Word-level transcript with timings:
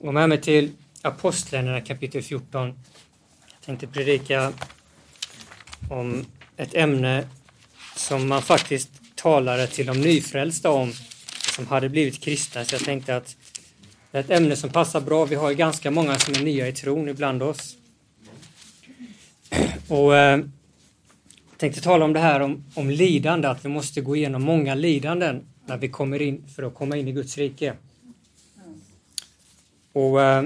Gå 0.00 0.12
med 0.12 0.28
mig 0.28 0.40
till 0.40 0.70
Apostlagärningarna 1.02 1.80
kapitel 1.80 2.22
14. 2.22 2.66
Jag 2.66 3.60
tänkte 3.64 3.86
predika 3.86 4.52
om 5.90 6.24
ett 6.56 6.74
ämne 6.74 7.28
som 7.96 8.28
man 8.28 8.42
faktiskt 8.42 8.90
talade 9.14 9.66
till 9.66 9.86
de 9.86 10.00
nyfrälsta 10.00 10.70
om, 10.70 10.92
som 11.54 11.66
hade 11.66 11.88
blivit 11.88 12.20
kristna. 12.20 12.64
Så 12.64 12.74
jag 12.74 12.84
tänkte 12.84 13.16
att 13.16 13.36
det 14.10 14.18
är 14.18 14.22
ett 14.22 14.30
ämne 14.30 14.56
som 14.56 14.70
passar 14.70 15.00
bra. 15.00 15.24
Vi 15.24 15.34
har 15.34 15.50
ju 15.50 15.56
ganska 15.56 15.90
många 15.90 16.18
som 16.18 16.34
är 16.34 16.40
nya 16.40 16.68
i 16.68 16.72
tron 16.72 17.08
ibland 17.08 17.42
oss. 17.42 17.76
Och 19.88 20.16
eh, 20.16 20.38
jag 21.50 21.58
tänkte 21.58 21.80
tala 21.80 22.04
om 22.04 22.12
det 22.12 22.20
här 22.20 22.40
om, 22.40 22.64
om 22.74 22.90
lidande, 22.90 23.48
att 23.48 23.64
vi 23.64 23.68
måste 23.68 24.00
gå 24.00 24.16
igenom 24.16 24.42
många 24.42 24.74
lidanden 24.74 25.46
när 25.66 25.76
vi 25.76 25.88
kommer 25.88 26.22
in 26.22 26.44
för 26.56 26.62
att 26.62 26.74
komma 26.74 26.96
in 26.96 27.08
i 27.08 27.12
Guds 27.12 27.38
rike. 27.38 27.74
Och 29.98 30.22
eh, 30.22 30.44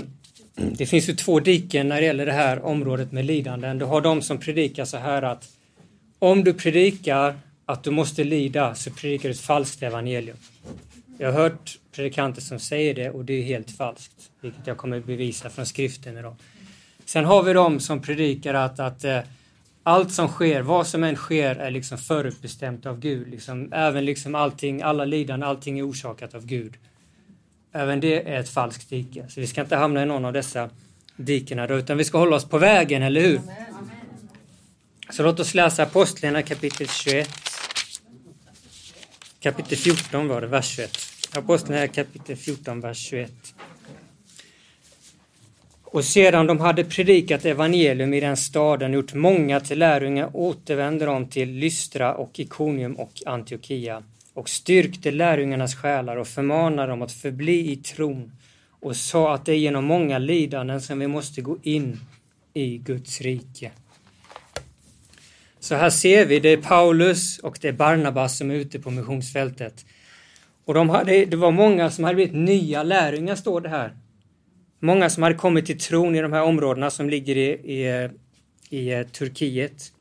Det 0.54 0.86
finns 0.86 1.08
ju 1.08 1.14
två 1.14 1.40
diken 1.40 1.88
när 1.88 2.00
det 2.00 2.06
gäller 2.06 2.26
det 2.26 2.32
här 2.32 2.64
området 2.64 3.12
med 3.12 3.24
lidanden. 3.24 3.78
Du 3.78 3.84
har 3.84 4.00
de 4.00 4.22
som 4.22 4.38
predikar 4.38 4.84
så 4.84 4.96
här 4.96 5.22
att 5.22 5.48
om 6.18 6.44
du 6.44 6.54
predikar 6.54 7.34
att 7.66 7.84
du 7.84 7.90
måste 7.90 8.24
lida 8.24 8.74
så 8.74 8.90
predikar 8.90 9.28
du 9.28 9.32
ett 9.32 9.40
falskt 9.40 9.82
evangelium. 9.82 10.36
Jag 11.18 11.32
har 11.32 11.40
hört 11.40 11.78
predikanter 11.94 12.40
som 12.40 12.58
säger 12.58 12.94
det 12.94 13.10
och 13.10 13.24
det 13.24 13.32
är 13.32 13.42
helt 13.42 13.70
falskt, 13.70 14.30
vilket 14.40 14.66
jag 14.66 14.76
kommer 14.76 15.00
bevisa 15.00 15.50
från 15.50 15.66
skriften 15.66 16.18
idag. 16.18 16.34
Sen 17.04 17.24
har 17.24 17.42
vi 17.42 17.52
de 17.52 17.80
som 17.80 18.02
predikar 18.02 18.54
att, 18.54 18.80
att 18.80 19.04
eh, 19.04 19.18
allt 19.82 20.12
som 20.12 20.28
sker, 20.28 20.62
vad 20.62 20.86
som 20.86 21.04
än 21.04 21.16
sker, 21.16 21.56
är 21.56 21.70
liksom 21.70 21.98
förutbestämt 21.98 22.86
av 22.86 23.00
Gud. 23.00 23.28
Liksom, 23.28 23.72
även 23.72 24.04
liksom 24.04 24.34
allting, 24.34 24.82
alla 24.82 25.04
lidanden, 25.04 25.48
allting 25.48 25.78
är 25.78 25.90
orsakat 25.90 26.34
av 26.34 26.46
Gud. 26.46 26.72
Även 27.72 28.00
det 28.00 28.28
är 28.28 28.40
ett 28.40 28.48
falskt 28.48 28.90
dike. 28.90 29.24
Så 29.28 29.40
vi 29.40 29.46
ska 29.46 29.60
inte 29.60 29.76
hamna 29.76 30.02
i 30.02 30.06
någon 30.06 30.24
av 30.24 30.32
dessa 30.32 30.70
dikena 31.16 31.66
då, 31.66 31.74
utan 31.74 31.96
vi 31.96 32.04
ska 32.04 32.18
hålla 32.18 32.36
oss 32.36 32.48
på 32.48 32.58
vägen, 32.58 33.02
eller 33.02 33.20
hur? 33.20 33.40
Så 35.10 35.22
låt 35.22 35.40
oss 35.40 35.54
läsa 35.54 35.82
Apostlagärningarna 35.82 36.42
kapitel 36.42 36.88
21. 36.88 37.28
Kapitel 39.40 39.78
14 39.78 40.28
var 40.28 40.40
det, 40.40 40.46
vers 40.46 40.76
21. 40.76 40.98
Apostlagärningarna 41.36 41.92
kapitel 41.92 42.36
14, 42.36 42.80
vers 42.80 42.98
21. 42.98 43.32
Och 45.84 46.04
sedan 46.04 46.46
de 46.46 46.60
hade 46.60 46.84
predikat 46.84 47.44
evangelium 47.44 48.14
i 48.14 48.20
den 48.20 48.36
staden, 48.36 48.92
gjort 48.92 49.14
många 49.14 49.60
till 49.60 49.78
lärjungar, 49.78 50.30
återvände 50.32 51.04
de 51.04 51.28
till 51.28 51.50
Lystra 51.50 52.14
och 52.14 52.40
Ikonium 52.40 52.94
och 52.94 53.12
Antiochia 53.26 54.02
och 54.34 54.48
styrkte 54.48 55.10
lärjungarnas 55.10 55.74
själar 55.74 56.16
och 56.16 56.26
förmanade 56.26 56.88
dem 56.88 57.02
att 57.02 57.12
förbli 57.12 57.72
i 57.72 57.76
tron 57.76 58.32
och 58.80 58.96
sa 58.96 59.34
att 59.34 59.46
det 59.46 59.52
är 59.52 59.56
genom 59.56 59.84
många 59.84 60.18
lidanden 60.18 60.80
som 60.80 60.98
vi 60.98 61.06
måste 61.06 61.40
gå 61.40 61.58
in 61.62 62.00
i 62.54 62.78
Guds 62.78 63.20
rike. 63.20 63.70
Så 65.60 65.74
här 65.74 65.90
ser 65.90 66.26
vi, 66.26 66.40
det 66.40 66.48
är 66.48 66.56
Paulus 66.56 67.38
och 67.38 67.58
det 67.60 67.68
är 67.68 67.72
Barnabas 67.72 68.38
som 68.38 68.50
är 68.50 68.54
ute 68.54 68.78
på 68.78 68.90
missionsfältet. 68.90 69.86
Och 70.64 70.74
de 70.74 70.88
hade, 70.88 71.24
det 71.24 71.36
var 71.36 71.50
många 71.50 71.90
som 71.90 72.04
hade 72.04 72.14
blivit 72.14 72.34
nya 72.34 72.82
lärjungar, 72.82 73.34
står 73.34 73.60
det 73.60 73.68
här. 73.68 73.96
Många 74.80 75.10
som 75.10 75.22
hade 75.22 75.34
kommit 75.34 75.66
till 75.66 75.78
tron 75.78 76.14
i 76.14 76.20
de 76.20 76.32
här 76.32 76.42
områdena 76.42 76.90
som 76.90 77.10
ligger 77.10 77.36
i, 77.36 77.50
i, 77.50 78.08
i 78.68 78.92
eh, 78.92 79.02
Turkiet. 79.02 79.92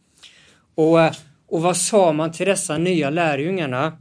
Och, 0.75 1.01
eh, 1.01 1.13
och 1.47 1.61
vad 1.61 1.77
sa 1.77 2.13
man 2.13 2.31
till 2.31 2.45
dessa 2.45 2.77
nya 2.77 3.09
lärjungarna? 3.09 3.97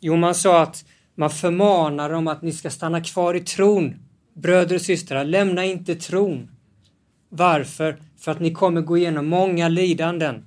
Jo, 0.00 0.16
man 0.16 0.34
sa 0.34 0.62
att 0.62 0.84
man 1.14 1.30
förmanar 1.30 2.10
dem 2.10 2.28
att 2.28 2.42
ni 2.42 2.52
ska 2.52 2.70
stanna 2.70 3.00
kvar 3.00 3.34
i 3.34 3.40
tron. 3.40 3.94
Bröder 4.34 4.74
och 4.74 4.82
systrar, 4.82 5.24
lämna 5.24 5.64
inte 5.64 5.94
tron. 5.94 6.50
Varför? 7.28 7.96
För 8.18 8.32
att 8.32 8.40
ni 8.40 8.52
kommer 8.52 8.80
gå 8.80 8.98
igenom 8.98 9.26
många 9.26 9.68
lidanden. 9.68 10.44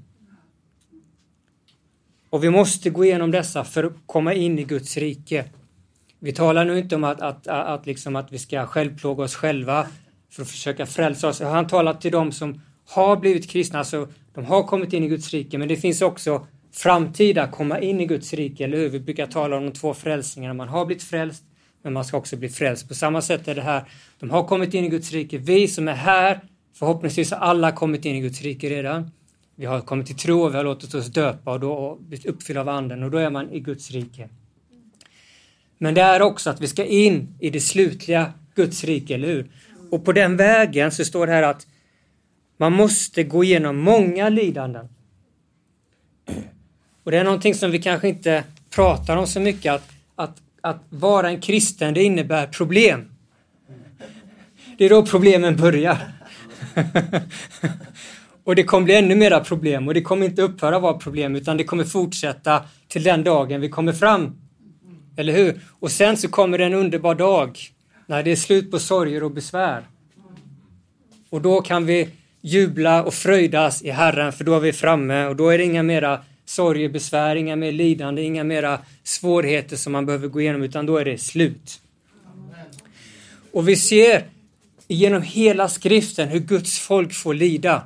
Och 2.29 2.44
vi 2.44 2.50
måste 2.50 2.89
gå 2.89 3.06
igenom 3.06 3.31
dessa 3.31 3.63
för 3.63 3.84
att 3.84 3.94
komma 4.06 4.34
in 4.34 4.59
i 4.59 4.63
Guds 4.63 4.97
rike. 4.97 5.45
Vi 6.19 6.31
talar 6.31 6.66
nu 6.66 6.79
inte 6.79 6.95
om 6.95 7.03
att, 7.03 7.22
att, 7.22 7.47
att, 7.47 7.68
att, 7.68 7.85
liksom 7.85 8.16
att 8.16 8.31
vi 8.31 8.39
ska 8.39 8.66
självplåga 8.66 9.23
oss 9.23 9.35
själva 9.35 9.88
för 10.29 10.41
att 10.41 10.50
försöka 10.50 10.85
frälsa 10.85 11.28
oss. 11.28 11.41
Han 11.41 11.68
talar 11.68 11.94
till 11.94 12.12
dem 12.12 12.31
som 12.31 12.62
har 12.89 13.18
blivit 13.18 13.50
kristna, 13.50 13.79
alltså 13.79 14.07
de 14.33 14.45
har 14.45 14.63
kommit 14.63 14.94
in 14.94 15.03
i 15.03 15.07
Guds 15.07 15.29
rike, 15.29 15.57
men 15.57 15.68
det 15.68 15.75
finns 15.75 16.01
också 16.01 16.47
framtida 16.71 17.47
komma 17.47 17.79
in 17.79 18.01
i 18.01 18.05
Guds 18.05 18.33
rike, 18.33 18.63
eller 18.63 18.77
hur? 18.77 18.89
Vi 18.89 18.99
brukar 18.99 19.27
tala 19.27 19.57
om 19.57 19.63
de 19.63 19.71
två 19.71 19.93
frälsningarna. 19.93 20.53
Man 20.53 20.67
har 20.67 20.85
blivit 20.85 21.03
frälst, 21.03 21.43
men 21.81 21.93
man 21.93 22.05
ska 22.05 22.17
också 22.17 22.37
bli 22.37 22.49
frälst. 22.49 22.87
På 22.87 22.93
samma 22.93 23.21
sätt 23.21 23.47
är 23.47 23.55
det 23.55 23.61
här. 23.61 23.83
De 24.19 24.29
har 24.29 24.43
kommit 24.43 24.73
in 24.73 24.85
i 24.85 24.89
Guds 24.89 25.11
rike. 25.11 25.37
Vi 25.37 25.67
som 25.67 25.87
är 25.87 25.93
här, 25.93 26.39
förhoppningsvis 26.73 27.31
har 27.31 27.37
alla 27.37 27.71
kommit 27.71 28.05
in 28.05 28.15
i 28.15 28.21
Guds 28.21 28.41
rike 28.41 28.69
redan. 28.69 29.11
Vi 29.55 29.65
har 29.65 29.81
kommit 29.81 30.07
till 30.07 30.17
tro 30.17 30.41
och 30.41 30.53
vi 30.53 30.57
har 30.57 30.63
låtit 30.63 30.93
oss 30.93 31.07
döpa 31.07 31.53
och 31.53 31.59
då 31.59 31.97
blivit 32.01 32.25
uppfyllda 32.25 32.61
av 32.61 32.69
anden 32.69 33.03
och 33.03 33.11
då 33.11 33.17
är 33.17 33.29
man 33.29 33.51
i 33.51 33.59
Guds 33.59 33.91
rike. 33.91 34.29
Men 35.77 35.93
det 35.93 36.01
är 36.01 36.21
också 36.21 36.49
att 36.49 36.61
vi 36.61 36.67
ska 36.67 36.85
in 36.85 37.35
i 37.39 37.49
det 37.49 37.61
slutliga 37.61 38.33
Guds 38.55 38.83
rike, 38.83 39.15
eller 39.15 39.27
hur? 39.27 39.51
Och 39.91 40.05
på 40.05 40.11
den 40.11 40.38
vägen 40.38 40.91
så 40.91 41.05
står 41.05 41.27
det 41.27 41.33
här 41.33 41.43
att 41.43 41.67
man 42.57 42.73
måste 42.73 43.23
gå 43.23 43.43
igenom 43.43 43.77
många 43.77 44.29
lidanden. 44.29 44.89
Och 47.03 47.12
det 47.12 47.17
är 47.17 47.23
någonting 47.23 47.56
som 47.56 47.72
vi 47.72 47.79
kanske 47.79 48.09
inte 48.09 48.44
pratar 48.69 49.17
om 49.17 49.28
så 49.28 49.39
mycket, 49.39 49.73
att, 49.73 49.89
att, 50.16 50.38
att 50.62 50.84
vara 50.89 51.29
en 51.29 51.41
kristen, 51.41 51.94
det 51.94 52.03
innebär 52.03 52.47
problem. 52.47 53.12
Det 54.78 54.85
är 54.85 54.89
då 54.89 55.06
problemen 55.06 55.56
börjar. 55.56 55.97
och 58.44 58.56
det 58.56 58.63
kommer 58.63 58.85
bli 58.85 58.95
ännu 58.95 59.16
mera 59.16 59.39
problem 59.39 59.88
och 59.88 59.94
det 59.94 60.01
kommer 60.01 60.25
inte 60.25 60.41
upphöra 60.41 60.79
vara 60.79 60.94
problem 60.94 61.35
utan 61.35 61.57
det 61.57 61.63
kommer 61.63 61.84
fortsätta 61.84 62.62
till 62.88 63.03
den 63.03 63.23
dagen 63.23 63.62
vi 63.62 63.69
kommer 63.69 63.94
fram. 63.94 64.35
Eller 65.18 65.33
hur? 65.33 65.59
Och 65.79 65.91
sen 65.91 66.18
så 66.18 66.28
kommer 66.28 66.57
det 66.57 66.66
en 66.66 66.73
underbar 66.73 67.16
dag 67.16 67.59
när 68.06 68.23
det 68.23 68.31
är 68.31 68.35
slut 68.35 68.72
på 68.72 68.79
sorger 68.79 69.23
och 69.23 69.31
besvär. 69.31 69.83
Och 71.29 71.41
då 71.41 71.62
kan 71.62 71.85
vi 71.85 72.09
jubla 72.41 73.03
och 73.03 73.13
fröjdas 73.13 73.81
i 73.81 73.89
Herren 73.89 74.33
för 74.33 74.44
då 74.44 74.56
är 74.56 74.59
vi 74.59 74.73
framme 74.73 75.25
och 75.25 75.35
då 75.35 75.50
är 75.50 75.57
det 75.57 75.63
inga 75.63 75.83
mera 75.83 76.19
sorgebesvär, 76.51 77.35
inga 77.35 77.56
mer 77.56 77.72
lidande, 77.72 78.22
inga 78.22 78.44
mera 78.44 78.79
svårigheter 79.03 79.75
som 79.75 79.91
man 79.91 80.06
behöver 80.06 80.28
gå 80.28 80.41
igenom, 80.41 80.63
utan 80.63 80.85
då 80.85 80.97
är 80.97 81.06
det 81.06 81.17
slut. 81.17 81.81
Och 83.51 83.67
vi 83.67 83.75
ser 83.75 84.23
genom 84.88 85.22
hela 85.22 85.69
skriften 85.69 86.28
hur 86.28 86.39
Guds 86.39 86.79
folk 86.79 87.13
får 87.13 87.34
lida. 87.34 87.84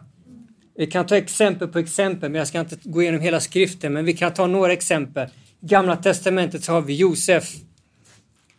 Vi 0.78 0.88
kan 0.88 1.06
ta 1.06 1.18
exempel 1.18 1.68
på 1.68 1.80
exempel, 1.80 2.32
men 2.32 2.40
jag 2.40 2.48
ska 2.48 2.60
inte 2.60 2.78
gå 2.84 3.02
igenom 3.02 3.22
hela 3.22 3.40
skriften, 3.40 3.94
men 3.94 4.06
vi 4.06 4.14
kan 4.14 4.34
ta 4.34 4.48
några 4.48 4.74
exempel. 4.74 5.28
I 5.62 5.68
Gamla 5.68 5.96
testamentet 5.96 6.64
så 6.64 6.72
har 6.72 6.82
vi 6.82 6.96
Josef. 6.96 7.56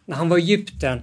När 0.04 0.16
han 0.16 0.28
var 0.28 0.38
i 0.38 0.42
Egypten, 0.42 1.00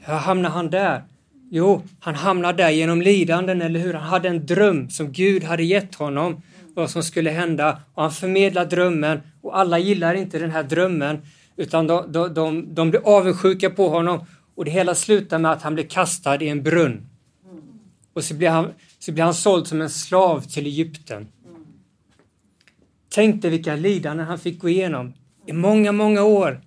hur 0.00 0.14
hamnade 0.14 0.54
han 0.54 0.70
där? 0.70 1.02
Jo, 1.50 1.82
han 2.00 2.14
hamnade 2.14 2.62
där 2.62 2.70
genom 2.70 3.02
lidanden, 3.02 3.62
eller 3.62 3.80
hur? 3.80 3.94
Han 3.94 4.08
hade 4.08 4.28
en 4.28 4.46
dröm 4.46 4.90
som 4.90 5.12
Gud 5.12 5.44
hade 5.44 5.64
gett 5.64 5.94
honom 5.94 6.42
vad 6.74 6.90
som 6.90 7.02
skulle 7.02 7.30
hända 7.30 7.80
och 7.94 8.02
han 8.02 8.12
förmedlar 8.12 8.64
drömmen 8.64 9.20
och 9.40 9.58
alla 9.58 9.78
gillar 9.78 10.14
inte 10.14 10.38
den 10.38 10.50
här 10.50 10.62
drömmen 10.62 11.18
utan 11.56 11.86
de, 11.86 12.12
de, 12.12 12.34
de, 12.34 12.74
de 12.74 12.90
blir 12.90 13.00
avundsjuka 13.04 13.70
på 13.70 13.88
honom 13.88 14.26
och 14.54 14.64
det 14.64 14.70
hela 14.70 14.94
slutar 14.94 15.38
med 15.38 15.52
att 15.52 15.62
han 15.62 15.74
blir 15.74 15.84
kastad 15.84 16.42
i 16.42 16.48
en 16.48 16.62
brunn. 16.62 17.06
Och 18.14 18.24
så 18.24 18.34
blir 18.34 18.48
han, 18.48 18.72
så 18.98 19.12
blir 19.12 19.24
han 19.24 19.34
såld 19.34 19.66
som 19.66 19.80
en 19.80 19.90
slav 19.90 20.40
till 20.40 20.66
Egypten. 20.66 21.28
Tänk 23.08 23.42
dig 23.42 23.50
vilka 23.50 23.76
lidanden 23.76 24.26
han 24.26 24.38
fick 24.38 24.58
gå 24.58 24.68
igenom 24.68 25.12
i 25.46 25.52
många, 25.52 25.92
många 25.92 26.22
år. 26.22 26.60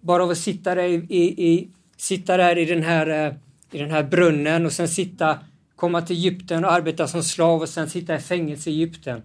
Bara 0.00 0.22
av 0.22 0.30
att 0.30 0.38
sitta 0.38 0.74
där 0.74 0.84
i, 0.84 0.94
i, 0.94 1.48
i 1.48 1.70
sitta 1.96 2.36
där 2.36 2.58
i 2.58 2.64
den 2.64 2.82
här, 2.82 3.26
eh, 3.26 3.34
i 3.72 3.78
den 3.78 3.90
här 3.90 4.02
brunnen 4.02 4.66
och 4.66 4.72
sen 4.72 4.88
sitta, 4.88 5.38
komma 5.76 6.02
till 6.02 6.16
Egypten 6.16 6.64
och 6.64 6.72
arbeta 6.72 7.08
som 7.08 7.22
slav 7.22 7.60
och 7.60 7.68
sen 7.68 7.90
sitta 7.90 8.16
i 8.16 8.18
fängelse 8.18 8.70
i 8.70 8.72
Egypten. 8.72 9.22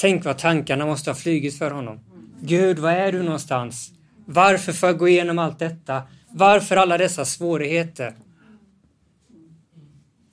Tänk 0.00 0.24
vad 0.24 0.38
tankarna 0.38 0.86
måste 0.86 1.10
ha 1.10 1.14
flygit 1.14 1.58
för 1.58 1.70
honom. 1.70 2.00
Gud, 2.40 2.78
var 2.78 2.90
är 2.90 3.12
du 3.12 3.22
någonstans? 3.22 3.92
Varför 4.26 4.72
får 4.72 4.88
jag 4.88 4.98
gå 4.98 5.08
igenom 5.08 5.38
allt 5.38 5.58
detta? 5.58 6.02
Varför 6.30 6.76
alla 6.76 6.98
dessa 6.98 7.24
svårigheter? 7.24 8.14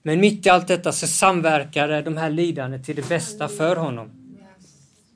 Men 0.03 0.19
mitt 0.19 0.45
i 0.45 0.49
allt 0.49 0.67
detta 0.67 0.91
så 0.91 1.07
samverkade 1.07 2.01
de 2.01 2.17
här 2.17 2.29
lidandena 2.29 2.83
till 2.83 2.95
det 2.95 3.09
bästa 3.09 3.47
för 3.47 3.75
honom. 3.75 4.09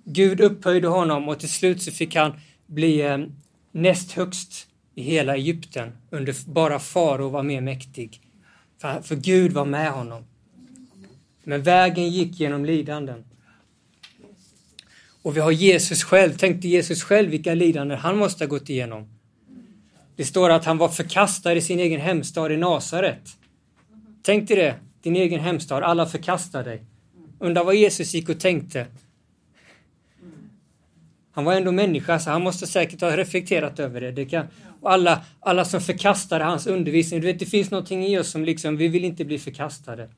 Gud 0.03 0.41
upphöjde 0.41 0.87
honom 0.87 1.29
och 1.29 1.39
till 1.39 1.51
slut 1.51 1.81
så 1.81 1.91
fick 1.91 2.15
han 2.15 2.33
bli 2.65 3.01
eh, 3.01 3.17
näst 3.71 4.11
högst 4.11 4.67
i 4.95 5.03
hela 5.03 5.35
Egypten 5.35 5.91
under 6.09 6.35
bara 6.45 6.79
farao 6.79 7.29
var 7.29 7.43
mer 7.43 7.61
mäktig. 7.61 8.21
För 9.01 9.15
Gud 9.15 9.51
var 9.51 9.65
med 9.65 9.91
honom. 9.91 10.23
Men 11.43 11.63
vägen 11.63 12.09
gick 12.09 12.39
genom 12.39 12.65
lidanden. 12.65 13.23
Och 15.21 15.35
vi 15.35 15.39
har 15.39 15.51
Jesus 15.51 16.03
själv. 16.03 16.33
Tänk 16.37 16.61
dig 16.61 16.71
Jesus 16.71 17.03
själv 17.03 17.29
vilka 17.29 17.53
lidanden 17.53 17.97
han 17.97 18.17
måste 18.17 18.43
ha 18.43 18.49
gått 18.49 18.69
igenom. 18.69 19.09
Det 20.15 20.25
står 20.25 20.49
att 20.49 20.65
han 20.65 20.77
var 20.77 20.89
förkastad 20.89 21.53
i 21.53 21.61
sin 21.61 21.79
egen 21.79 22.01
hemstad 22.01 22.51
i 22.51 22.57
Nasaret. 22.57 23.37
Tänk 24.23 24.47
dig 24.47 24.57
det, 24.57 24.75
din 25.01 25.15
egen 25.15 25.39
hemstad, 25.39 25.83
alla 25.83 26.05
förkastar 26.05 26.63
dig. 26.63 26.83
Undrar 27.39 27.63
vad 27.63 27.75
Jesus 27.75 28.13
gick 28.13 28.29
och 28.29 28.39
tänkte. 28.39 28.87
Han 31.31 31.45
var 31.45 31.53
ändå 31.53 31.71
människa, 31.71 32.19
så 32.19 32.29
han 32.29 32.43
måste 32.43 32.67
säkert 32.67 33.01
ha 33.01 33.17
reflekterat 33.17 33.79
över 33.79 34.01
det. 34.01 34.11
det 34.11 34.25
kan, 34.25 34.47
och 34.81 34.91
alla, 34.91 35.21
alla 35.39 35.65
som 35.65 35.81
förkastade 35.81 36.43
hans 36.43 36.67
undervisning, 36.67 37.21
du 37.21 37.27
vet 37.27 37.39
det 37.39 37.45
finns 37.45 37.71
någonting 37.71 38.05
i 38.05 38.19
oss 38.19 38.31
som 38.31 38.45
liksom, 38.45 38.77
vi 38.77 38.87
vill 38.87 39.05
inte 39.05 39.25
bli 39.25 39.39
förkastade. 39.39 40.09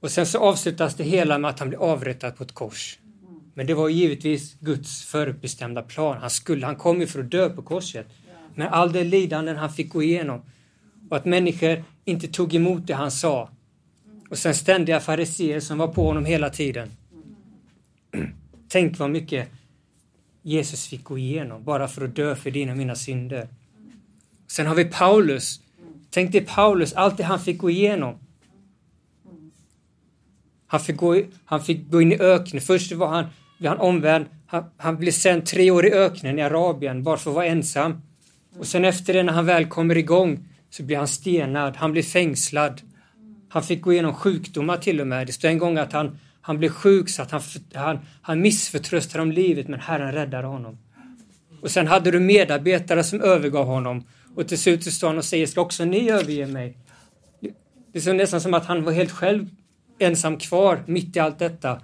Och 0.00 0.10
sen 0.10 0.26
så 0.26 0.38
avslutas 0.38 0.94
det 0.94 1.04
hela 1.04 1.38
med 1.38 1.50
att 1.50 1.58
han 1.58 1.68
blir 1.68 1.78
avrättad 1.78 2.36
på 2.36 2.44
ett 2.44 2.52
kors. 2.52 2.98
Men 3.58 3.66
det 3.66 3.74
var 3.74 3.88
givetvis 3.88 4.56
Guds 4.60 5.04
förutbestämda 5.04 5.82
plan. 5.82 6.16
Han, 6.20 6.30
skulle, 6.30 6.66
han 6.66 6.76
kom 6.76 7.00
ju 7.00 7.06
för 7.06 7.20
att 7.20 7.30
dö 7.30 7.50
på 7.50 7.62
korset. 7.62 8.06
Men 8.54 8.68
all 8.68 8.92
det 8.92 9.04
lidanden 9.04 9.56
han 9.56 9.72
fick 9.72 9.92
gå 9.92 10.02
igenom 10.02 10.42
och 11.10 11.16
att 11.16 11.24
människor 11.24 11.84
inte 12.04 12.28
tog 12.28 12.54
emot 12.54 12.86
det 12.86 12.94
han 12.94 13.10
sa. 13.10 13.50
Och 14.30 14.38
sen 14.38 14.54
ständiga 14.54 15.00
fariseer 15.00 15.60
som 15.60 15.78
var 15.78 15.88
på 15.88 16.06
honom 16.06 16.24
hela 16.24 16.50
tiden. 16.50 16.90
Tänk 18.68 18.98
vad 18.98 19.10
mycket 19.10 19.48
Jesus 20.42 20.86
fick 20.86 21.04
gå 21.04 21.18
igenom 21.18 21.64
bara 21.64 21.88
för 21.88 22.04
att 22.04 22.16
dö 22.16 22.36
för 22.36 22.50
dina 22.50 22.72
och 22.72 22.78
mina 22.78 22.94
synder. 22.94 23.48
Sen 24.46 24.66
har 24.66 24.74
vi 24.74 24.84
Paulus. 24.84 25.60
Tänk 26.10 26.32
dig 26.32 26.40
Paulus, 26.40 26.92
allt 26.92 27.16
det 27.16 27.24
han 27.24 27.40
fick 27.40 27.58
gå 27.58 27.70
igenom. 27.70 28.18
Han 30.66 30.80
fick 30.80 30.96
gå, 30.96 31.22
han 31.44 31.64
fick 31.64 31.90
gå 31.90 32.02
in 32.02 32.12
i 32.12 32.18
öknen. 32.18 32.62
Först 32.62 32.92
var 32.92 33.08
han, 33.08 33.24
han 33.64 33.78
omvänd. 33.78 34.26
Han, 34.46 34.64
han 34.76 34.96
blir 34.96 35.12
sen 35.12 35.44
tre 35.44 35.70
år 35.70 35.86
i 35.86 35.92
öknen 35.92 36.38
i 36.38 36.42
Arabien 36.42 37.02
bara 37.02 37.16
för 37.16 37.30
att 37.30 37.34
vara 37.34 37.46
ensam. 37.46 38.02
Och 38.58 38.66
sen 38.66 38.84
efter 38.84 39.12
det 39.12 39.22
när 39.22 39.32
han 39.32 39.46
väl 39.46 39.66
kommer 39.66 39.96
igång 39.96 40.48
så 40.70 40.82
blir 40.82 40.96
han 40.96 41.08
stenad, 41.08 41.76
han 41.76 41.92
blir 41.92 42.02
fängslad. 42.02 42.80
Han 43.48 43.62
fick 43.62 43.82
gå 43.82 43.92
igenom 43.92 44.14
sjukdomar 44.14 44.76
till 44.76 45.00
och 45.00 45.06
med. 45.06 45.26
Det 45.26 45.32
står 45.32 45.48
en 45.48 45.58
gång 45.58 45.78
att 45.78 45.92
han, 45.92 46.18
han 46.40 46.58
blev 46.58 46.68
sjuk 46.68 47.08
så 47.08 47.22
att 47.22 47.30
han, 47.30 47.40
han, 47.74 47.98
han 48.22 48.40
missförtröstade 48.40 49.22
om 49.22 49.32
livet 49.32 49.68
men 49.68 49.80
Herren 49.80 50.12
räddade 50.12 50.46
honom. 50.46 50.78
Och 51.62 51.70
sen 51.70 51.86
hade 51.86 52.10
du 52.10 52.20
medarbetare 52.20 53.04
som 53.04 53.20
övergav 53.20 53.66
honom 53.66 54.04
och 54.34 54.48
till 54.48 54.58
slut 54.58 54.92
står 54.92 55.08
han 55.08 55.18
och 55.18 55.24
säger 55.24 55.46
ska 55.46 55.60
också 55.60 55.84
ni 55.84 56.10
överge 56.10 56.46
mig? 56.46 56.78
Det 57.92 58.06
är 58.06 58.14
nästan 58.14 58.40
som 58.40 58.54
att 58.54 58.66
han 58.66 58.84
var 58.84 58.92
helt 58.92 59.10
själv 59.10 59.48
ensam 59.98 60.36
kvar 60.38 60.82
mitt 60.86 61.16
i 61.16 61.20
allt 61.20 61.38
detta. 61.38 61.80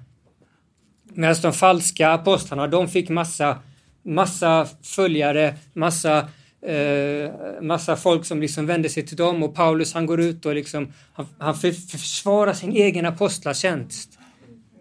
Medan 1.14 1.36
de 1.42 1.52
falska 1.52 2.10
apostlarna, 2.10 2.66
de 2.66 2.88
fick 2.88 3.08
massa, 3.08 3.58
massa 4.02 4.68
följare, 4.82 5.54
massa 5.72 6.28
eh, 6.62 7.30
massa 7.60 7.96
folk 7.96 8.24
som 8.24 8.40
liksom 8.40 8.66
vände 8.66 8.88
sig 8.88 9.06
till 9.06 9.16
dem 9.16 9.42
och 9.42 9.54
Paulus 9.54 9.94
han 9.94 10.06
går 10.06 10.20
ut 10.20 10.46
och 10.46 10.54
liksom, 10.54 10.92
han, 11.12 11.26
han 11.38 11.54
försvarar 11.54 12.52
sin 12.52 12.72
egen 12.72 13.06
apostlatjänst. 13.06 14.18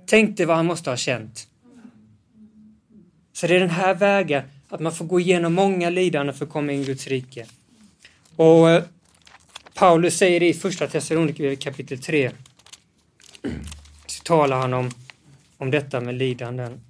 Tänk 0.05 0.37
dig 0.37 0.45
vad 0.45 0.55
han 0.55 0.65
måste 0.65 0.89
ha 0.89 0.97
känt. 0.97 1.47
Så 3.33 3.47
det 3.47 3.55
är 3.55 3.59
den 3.59 3.69
här 3.69 3.95
vägen, 3.95 4.43
att 4.69 4.79
man 4.79 4.91
får 4.91 5.05
gå 5.05 5.19
igenom 5.19 5.53
många 5.53 5.89
lidanden 5.89 6.35
för 6.35 6.45
att 6.45 6.51
komma 6.51 6.71
in 6.71 6.81
i 6.81 6.85
Guds 6.85 7.07
rike. 7.07 7.45
Och 8.35 8.69
eh, 8.69 8.83
Paulus 9.73 10.17
säger 10.17 10.39
det 10.39 10.49
i 10.49 10.53
första 10.53 10.87
Thessalonikerbrevet 10.87 11.59
kapitel 11.59 11.99
3. 11.99 12.31
Så 14.07 14.23
talar 14.23 14.59
han 14.59 14.73
om, 14.73 14.91
om 15.61 15.71
detta 15.71 16.01
med 16.01 16.15
lidanden. 16.15 16.81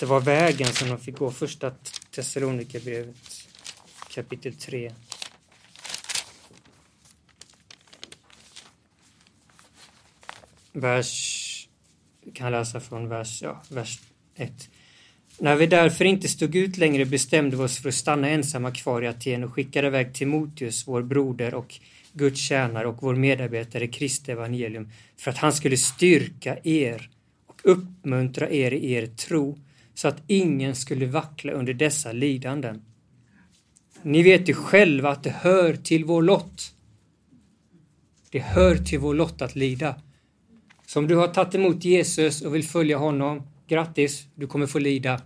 Det 0.00 0.06
var 0.06 0.20
vägen 0.20 0.66
som 0.66 0.88
de 0.88 0.98
fick 0.98 1.16
gå, 1.16 1.30
första 1.30 1.72
Thessalonikerbrevet 2.10 3.16
kapitel 4.14 4.54
3. 4.54 4.92
Vers, 10.72 11.68
vi 12.24 12.30
kan 12.30 12.52
läsa 12.52 12.80
från 12.80 13.08
vers, 13.08 13.42
ja, 13.42 13.62
vers 13.68 14.00
1. 14.34 14.70
När 15.38 15.56
vi 15.56 15.66
därför 15.66 16.04
inte 16.04 16.28
stod 16.28 16.56
ut 16.56 16.76
längre 16.76 17.04
bestämde 17.04 17.56
vi 17.56 17.62
oss 17.62 17.78
för 17.78 17.88
att 17.88 17.94
stanna 17.94 18.28
ensamma 18.28 18.70
kvar 18.70 19.02
i 19.02 19.06
Aten 19.06 19.44
och 19.44 19.52
skickade 19.52 19.86
iväg 19.86 20.14
Timoteus, 20.14 20.86
vår 20.86 21.02
broder 21.02 21.54
och 21.54 21.80
Guds 22.18 22.40
tjänare 22.40 22.86
och 22.86 23.02
vår 23.02 23.14
medarbetare 23.14 23.84
i 23.84 23.88
Kristi 23.88 24.32
evangelium 24.32 24.88
för 25.16 25.30
att 25.30 25.38
han 25.38 25.52
skulle 25.52 25.76
styrka 25.76 26.58
er 26.64 27.10
och 27.46 27.60
uppmuntra 27.64 28.50
er 28.50 28.72
i 28.72 28.92
er 28.92 29.06
tro 29.06 29.58
så 29.94 30.08
att 30.08 30.22
ingen 30.26 30.74
skulle 30.74 31.06
vackla 31.06 31.52
under 31.52 31.74
dessa 31.74 32.12
lidanden. 32.12 32.82
Ni 34.02 34.22
vet 34.22 34.48
ju 34.48 34.54
själva 34.54 35.10
att 35.10 35.22
det 35.22 35.30
hör 35.30 35.74
till 35.74 36.04
vår 36.04 36.22
lott. 36.22 36.74
Det 38.30 38.38
hör 38.38 38.76
till 38.76 38.98
vår 38.98 39.14
lott 39.14 39.42
att 39.42 39.56
lida. 39.56 39.94
Så 40.86 40.98
om 40.98 41.08
du 41.08 41.16
har 41.16 41.28
tagit 41.28 41.54
emot 41.54 41.84
Jesus 41.84 42.42
och 42.42 42.54
vill 42.54 42.64
följa 42.64 42.98
honom, 42.98 43.42
grattis, 43.68 44.26
du 44.34 44.46
kommer 44.46 44.66
få 44.66 44.78
lida. 44.78 45.20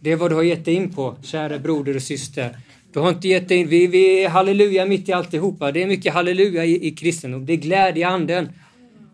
Det 0.00 0.12
är 0.12 0.16
vad 0.16 0.30
du 0.30 0.34
har 0.34 0.42
gett 0.42 0.64
dig 0.64 0.74
in 0.74 0.94
på, 0.94 1.16
kära 1.22 1.58
broder 1.58 1.96
och 1.96 2.02
syster. 2.02 2.58
Du 2.92 3.00
har 3.00 3.08
inte 3.08 3.28
gett 3.28 3.50
in, 3.50 3.68
vi, 3.68 3.86
vi 3.86 4.24
är 4.24 4.28
halleluja 4.28 4.86
mitt 4.86 5.08
i 5.08 5.12
alltihopa. 5.12 5.72
Det 5.72 5.82
är 5.82 5.86
mycket 5.86 6.14
halleluja 6.14 6.64
i, 6.64 6.86
i 6.86 6.90
kristendom. 6.90 7.46
Det 7.46 7.52
är 7.52 7.56
glädje 7.56 8.00
i 8.00 8.04
anden. 8.04 8.52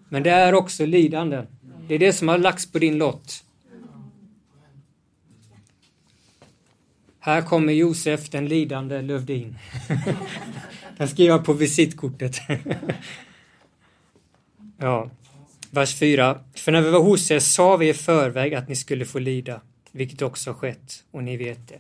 Men 0.09 0.23
det 0.23 0.31
är 0.31 0.55
också 0.55 0.87
lidanden. 0.87 1.47
Det 1.89 1.95
är 1.95 1.99
det 1.99 2.13
som 2.13 2.29
har 2.29 2.39
lagts 2.39 2.73
på 2.73 2.79
din 2.79 2.99
lott. 2.99 3.45
Här 7.21 7.43
kommer 7.43 7.73
Josef, 7.73 8.31
den 8.31 8.49
lidande 8.49 9.03
Lövdin. 9.03 9.59
den 10.97 11.09
skriver 11.09 11.31
jag 11.31 11.45
på 11.45 11.53
visitkortet. 11.53 12.37
ja, 14.79 15.11
vers 15.71 15.95
4. 15.95 16.41
För 16.55 16.73
när 16.73 16.81
vi 16.81 16.91
var 16.91 17.01
hos 17.01 17.31
er 17.31 17.39
sa 17.39 17.77
vi 17.77 17.89
i 17.89 17.95
förväg 17.95 18.55
att 18.55 18.69
ni 18.69 18.77
skulle 18.77 19.05
få 19.05 19.19
lida, 19.19 19.61
vilket 19.93 20.23
också 20.23 20.51
har 20.51 20.55
skett, 20.55 21.05
och 21.11 21.25
ni 21.25 21.37
vet 21.37 21.69
det. 21.69 21.79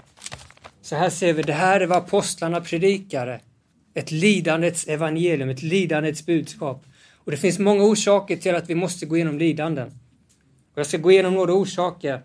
Så 0.85 0.97
här 0.97 1.11
ser 1.11 1.33
vi, 1.33 1.43
det 1.43 1.53
här 1.53 1.81
är 1.81 1.87
vad 1.87 1.99
apostlarna 1.99 2.61
predikade. 2.61 3.41
Ett 3.95 4.11
lidandets 4.11 4.89
evangelium, 4.89 5.49
ett 5.49 5.63
lidandets 5.63 6.27
budskap. 6.27 6.85
Och 7.25 7.31
det 7.31 7.37
finns 7.37 7.59
många 7.59 7.85
orsaker 7.85 8.37
till 8.37 8.55
att 8.55 8.71
vi 8.71 8.75
måste 8.75 9.07
gå 9.07 9.17
igenom 9.17 9.39
lidanden. 9.39 9.89
Och 10.73 10.79
jag 10.79 10.87
ska 10.87 10.99
gå 10.99 11.11
igenom 11.11 11.35
några 11.35 11.53
orsaker 11.53 12.23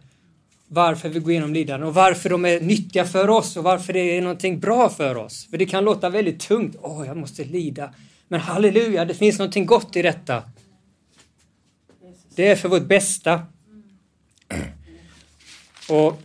varför 0.68 1.10
vi 1.10 1.20
går 1.20 1.32
igenom 1.32 1.54
lidanden 1.54 1.88
och 1.88 1.94
varför 1.94 2.30
de 2.30 2.46
är 2.46 2.60
nyttiga 2.60 3.06
för 3.06 3.30
oss 3.30 3.58
och 3.58 3.64
varför 3.64 3.94
det 3.94 4.18
är 4.18 4.22
någonting 4.22 4.60
bra 4.60 4.90
för 4.90 5.16
oss. 5.16 5.48
För 5.50 5.58
det 5.58 5.66
kan 5.66 5.84
låta 5.84 6.10
väldigt 6.10 6.40
tungt. 6.40 6.76
Åh, 6.82 7.02
oh, 7.02 7.08
jag 7.08 7.18
måste 7.18 7.44
lida. 7.44 7.94
Men 8.28 8.40
halleluja, 8.40 9.06
det 9.06 9.14
finns 9.14 9.40
någonting 9.40 9.66
gott 9.66 9.96
i 9.96 10.02
detta. 10.02 10.44
Det 12.36 12.48
är 12.48 12.56
för 12.56 12.70
vårt 12.70 12.86
bästa. 12.86 13.42
Och 15.90 16.22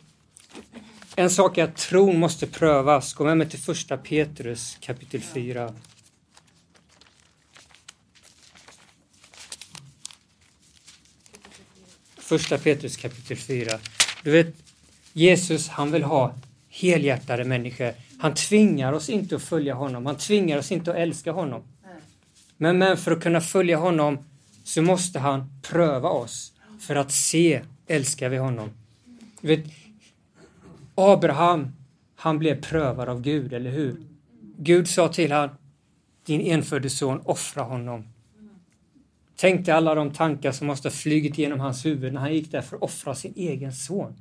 en 1.17 1.31
sak 1.31 1.59
är 1.59 1.65
att 1.65 1.77
tron 1.77 2.19
måste 2.19 2.47
prövas. 2.47 3.15
Gå 3.15 3.25
med 3.25 3.37
mig 3.37 3.49
till 3.49 3.59
första 3.59 3.97
Petrus 3.97 4.79
kapitel 4.81 5.21
4. 5.21 5.75
Första 12.17 12.59
Petrus 12.59 12.97
kapitel 12.97 13.37
4. 13.37 13.79
Du 14.23 14.31
vet, 14.31 14.55
Jesus 15.13 15.69
han 15.69 15.91
vill 15.91 16.03
ha 16.03 16.35
helhjärtade 16.69 17.45
människor. 17.45 17.93
Han 18.19 18.35
tvingar 18.35 18.93
oss 18.93 19.09
inte 19.09 19.37
att 19.37 19.43
följa 19.43 19.75
honom. 19.75 20.07
Han 20.07 20.17
tvingar 20.17 20.59
oss 20.59 20.73
inte 20.73 20.91
att 20.91 20.97
älska 20.97 21.33
honom. 21.33 21.63
Men, 22.57 22.79
men 22.79 22.97
för 22.97 23.13
att 23.13 23.23
kunna 23.23 23.41
följa 23.41 23.77
honom 23.77 24.19
så 24.65 24.83
måste 24.83 25.19
han 25.19 25.61
pröva 25.63 26.09
oss 26.09 26.53
för 26.81 26.97
att 26.97 27.13
se, 27.13 27.61
älskar 27.87 28.29
vi 28.29 28.37
honom? 28.37 28.71
Du 29.41 29.49
vet, 29.49 29.65
Abraham, 30.95 31.73
han 32.17 32.39
blev 32.39 32.63
prövad 32.63 33.09
av 33.09 33.21
Gud, 33.21 33.53
eller 33.53 33.71
hur? 33.71 33.97
Gud 34.59 34.89
sa 34.89 35.09
till 35.09 35.33
honom, 35.33 35.57
din 36.27 36.41
enfödde 36.41 36.91
son, 36.91 37.21
offra 37.25 37.63
honom. 37.63 38.05
Tänk 39.37 39.67
dig 39.67 39.75
alla 39.75 39.95
de 39.95 40.13
tankar 40.13 40.53
som 40.53 40.67
måste 40.67 40.89
ha 40.89 40.93
flugit 40.93 41.39
genom 41.39 41.61
hans 41.61 41.87
huvud 41.87 42.13
när 42.13 42.21
han 42.21 42.35
gick 42.35 42.53
där 42.53 42.63
för 42.63 42.77
att 42.77 42.83
offra 42.83 43.15
sin 43.15 43.33
egen 43.37 43.73
son. 43.73 44.15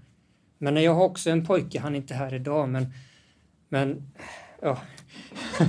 Men 0.57 0.83
jag 0.83 0.93
har 0.93 1.03
också 1.03 1.29
en 1.29 1.45
pojke, 1.45 1.79
han 1.79 1.93
är 1.93 1.97
inte 1.97 2.13
här 2.13 2.33
idag, 2.33 2.69
men, 2.69 2.93
men 3.69 4.11
ja. 4.61 4.77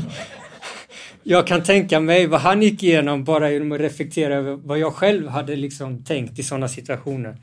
jag 1.23 1.47
kan 1.47 1.63
tänka 1.63 2.01
mig 2.01 2.27
vad 2.27 2.41
han 2.41 2.63
gick 2.63 2.83
igenom 2.83 3.25
bara 3.25 3.51
genom 3.51 3.73
att 3.73 3.81
reflektera 3.81 4.35
över 4.35 4.57
vad 4.57 4.79
jag 4.79 4.95
själv 4.95 5.29
hade 5.29 5.57
liksom 5.57 6.05
tänkt 6.05 6.39
i 6.39 6.43
sådana 6.43 6.69
situationer. 6.69 7.37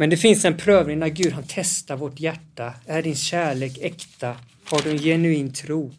Men 0.00 0.10
det 0.10 0.16
finns 0.16 0.44
en 0.44 0.56
prövning 0.56 0.98
när 0.98 1.08
Gud 1.08 1.32
han 1.32 1.44
testar 1.48 1.96
vårt 1.96 2.20
hjärta. 2.20 2.74
Är 2.86 3.02
din 3.02 3.14
kärlek 3.14 3.78
äkta? 3.80 4.36
Har 4.64 4.82
du 4.82 4.90
en 4.90 4.98
genuin 4.98 5.52
tro? 5.52 5.92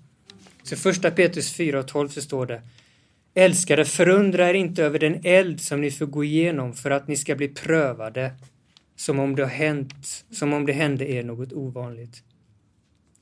Så 0.64 0.76
första 0.76 1.12
Petrus 1.12 1.54
4 1.54 1.80
och 1.80 1.88
12 1.88 2.10
så 2.10 2.22
står 2.22 2.46
det 2.46 2.62
Älskade, 3.34 3.86
förundra 3.86 4.50
er 4.50 4.54
inte 4.54 4.84
över 4.84 5.00
den 5.00 5.20
eld 5.24 5.62
som 5.62 5.82
ni 5.82 5.92
får 5.92 6.06
gå 6.06 6.24
igenom 6.24 6.74
för 6.74 6.92
att 6.92 7.08
ni 7.08 7.16
ska 7.16 7.36
bli 7.36 7.48
prövade, 7.48 8.32
som 8.96 9.20
om 9.20 9.36
det 9.36 9.44
har 9.44 9.50
hänt, 9.50 10.26
som 10.32 10.54
om 10.54 10.66
det 10.66 10.74
hände 10.74 11.12
er 11.12 11.24
något 11.24 11.54
ovanligt. 11.54 12.24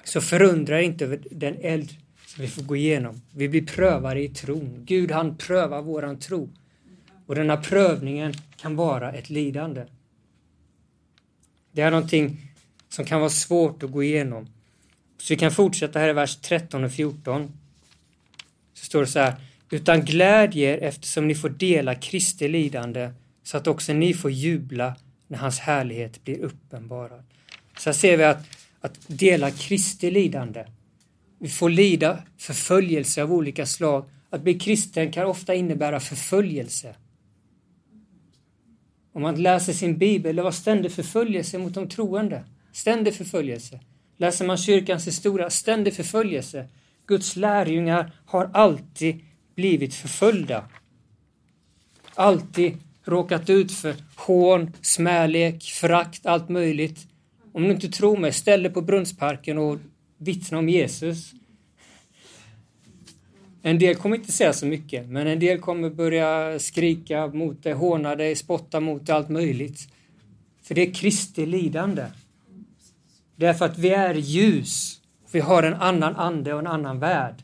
Så 0.04 0.22
förundra 0.22 0.80
er 0.82 0.84
inte 0.84 1.06
över 1.06 1.20
den 1.32 1.56
eld 1.62 1.90
som 2.26 2.42
vi 2.42 2.48
får 2.48 2.64
gå 2.64 2.76
igenom. 2.76 3.22
Vi 3.32 3.50
blir 3.50 3.66
prövade 3.66 4.24
i 4.24 4.30
tron. 4.30 4.86
Gud 4.86 5.12
han 5.12 5.38
prövar 5.38 5.82
våran 5.82 6.20
tro. 6.20 6.50
Och 7.26 7.36
denna 7.36 7.58
prövningen 7.58 8.34
kan 8.58 8.76
vara 8.76 9.12
ett 9.12 9.30
lidande. 9.30 9.86
Det 11.80 11.84
är 11.84 11.92
någonting 11.92 12.38
som 12.90 13.06
kan 13.06 13.20
vara 13.20 13.30
svårt 13.30 13.84
att 13.84 13.92
gå 13.92 14.04
igenom. 14.04 14.48
Så 15.18 15.34
vi 15.34 15.38
kan 15.38 15.52
fortsätta 15.52 16.00
här 16.00 16.10
i 16.10 16.14
vers 16.14 16.36
13 16.36 16.84
och 16.84 16.92
14. 16.92 17.52
Så 18.74 18.86
står 18.86 19.02
det 19.02 19.08
så 19.08 19.20
här. 19.20 19.36
Utan 19.72 20.06
glädjer 20.06 20.78
eftersom 20.78 21.28
ni 21.28 21.36
får 21.36 21.50
dela 21.50 21.96
Kristi 21.96 22.48
lidande 22.48 23.12
så 23.44 23.58
att 23.58 23.68
också 23.68 23.94
ni 23.94 24.14
får 24.14 24.32
jubla 24.32 24.96
när 25.28 25.38
hans 25.38 25.60
härlighet 25.60 26.24
blir 26.24 26.40
uppenbarad. 26.40 27.24
Så 27.78 27.90
här 27.90 27.98
ser 27.98 28.18
vi 28.18 28.24
att, 28.24 28.46
att 28.82 29.00
dela 29.08 29.52
Kristi 29.52 30.12
lidande. 30.12 30.66
Vi 31.40 31.50
får 31.50 31.70
lida 31.70 32.24
förföljelse 32.38 33.24
av 33.24 33.34
olika 33.34 33.66
slag. 33.66 34.10
Att 34.30 34.42
bli 34.42 34.60
kristen 34.60 35.12
kan 35.12 35.26
ofta 35.26 35.56
innebära 35.56 36.00
förföljelse. 36.00 36.96
Om 39.20 39.24
man 39.24 39.42
läser 39.42 39.74
sin 39.74 39.98
bibel, 39.98 40.36
det 40.36 40.42
var 40.42 40.52
ständig 40.52 40.92
förföljelse 40.92 41.58
mot 41.58 41.74
de 41.74 41.90
troende. 41.90 42.44
Ständig 42.72 43.16
förföljelse. 43.16 43.80
Läser 44.18 44.46
man 44.46 44.58
kyrkans 44.58 45.08
historia, 45.08 45.50
ständig 45.50 45.94
förföljelse. 45.94 46.68
Guds 47.08 47.36
lärjungar 47.36 48.12
har 48.26 48.50
alltid 48.54 49.20
blivit 49.56 49.94
förföljda. 49.94 50.66
Alltid 52.16 52.78
råkat 53.04 53.50
ut 53.50 53.72
för 53.72 53.96
hån, 54.16 54.72
smälek, 54.82 55.64
förakt, 55.64 56.26
allt 56.26 56.50
möjligt. 56.50 57.08
Om 57.54 57.64
du 57.64 57.72
inte 57.72 57.90
tror 57.90 58.18
mig, 58.18 58.34
ställ 58.34 58.64
dig 58.64 58.74
på 58.74 58.82
Brunnsparken 58.82 59.58
och 59.58 59.78
vittna 60.18 60.58
om 60.58 60.70
Jesus. 60.70 61.34
En 63.62 63.80
del 63.80 63.96
kommer 63.96 64.16
inte 64.16 64.32
säga 64.32 64.54
så 64.54 64.66
mycket, 64.66 65.10
men 65.10 65.28
en 65.28 65.40
del 65.40 65.60
kommer 65.60 65.90
börja 65.90 66.60
skrika 66.60 67.28
mot 67.28 67.64
dig, 67.64 67.74
håna 67.74 68.16
dig, 68.16 68.36
spotta 68.36 68.80
mot 68.80 69.06
dig, 69.06 69.16
allt 69.16 69.30
möjligt. 69.30 69.88
För 70.64 70.76
det 70.76 70.82
är 70.82 70.94
Kristi 70.94 71.46
lidande. 71.46 72.06
Därför 73.36 73.66
att 73.66 73.78
vi 73.78 73.90
är 73.90 74.14
ljus. 74.14 75.02
Vi 75.32 75.40
har 75.40 75.64
en 75.64 75.74
annan 75.74 76.16
ande 76.16 76.54
och 76.54 76.60
en 76.60 76.68
annan 76.68 77.00
värld. 77.00 77.36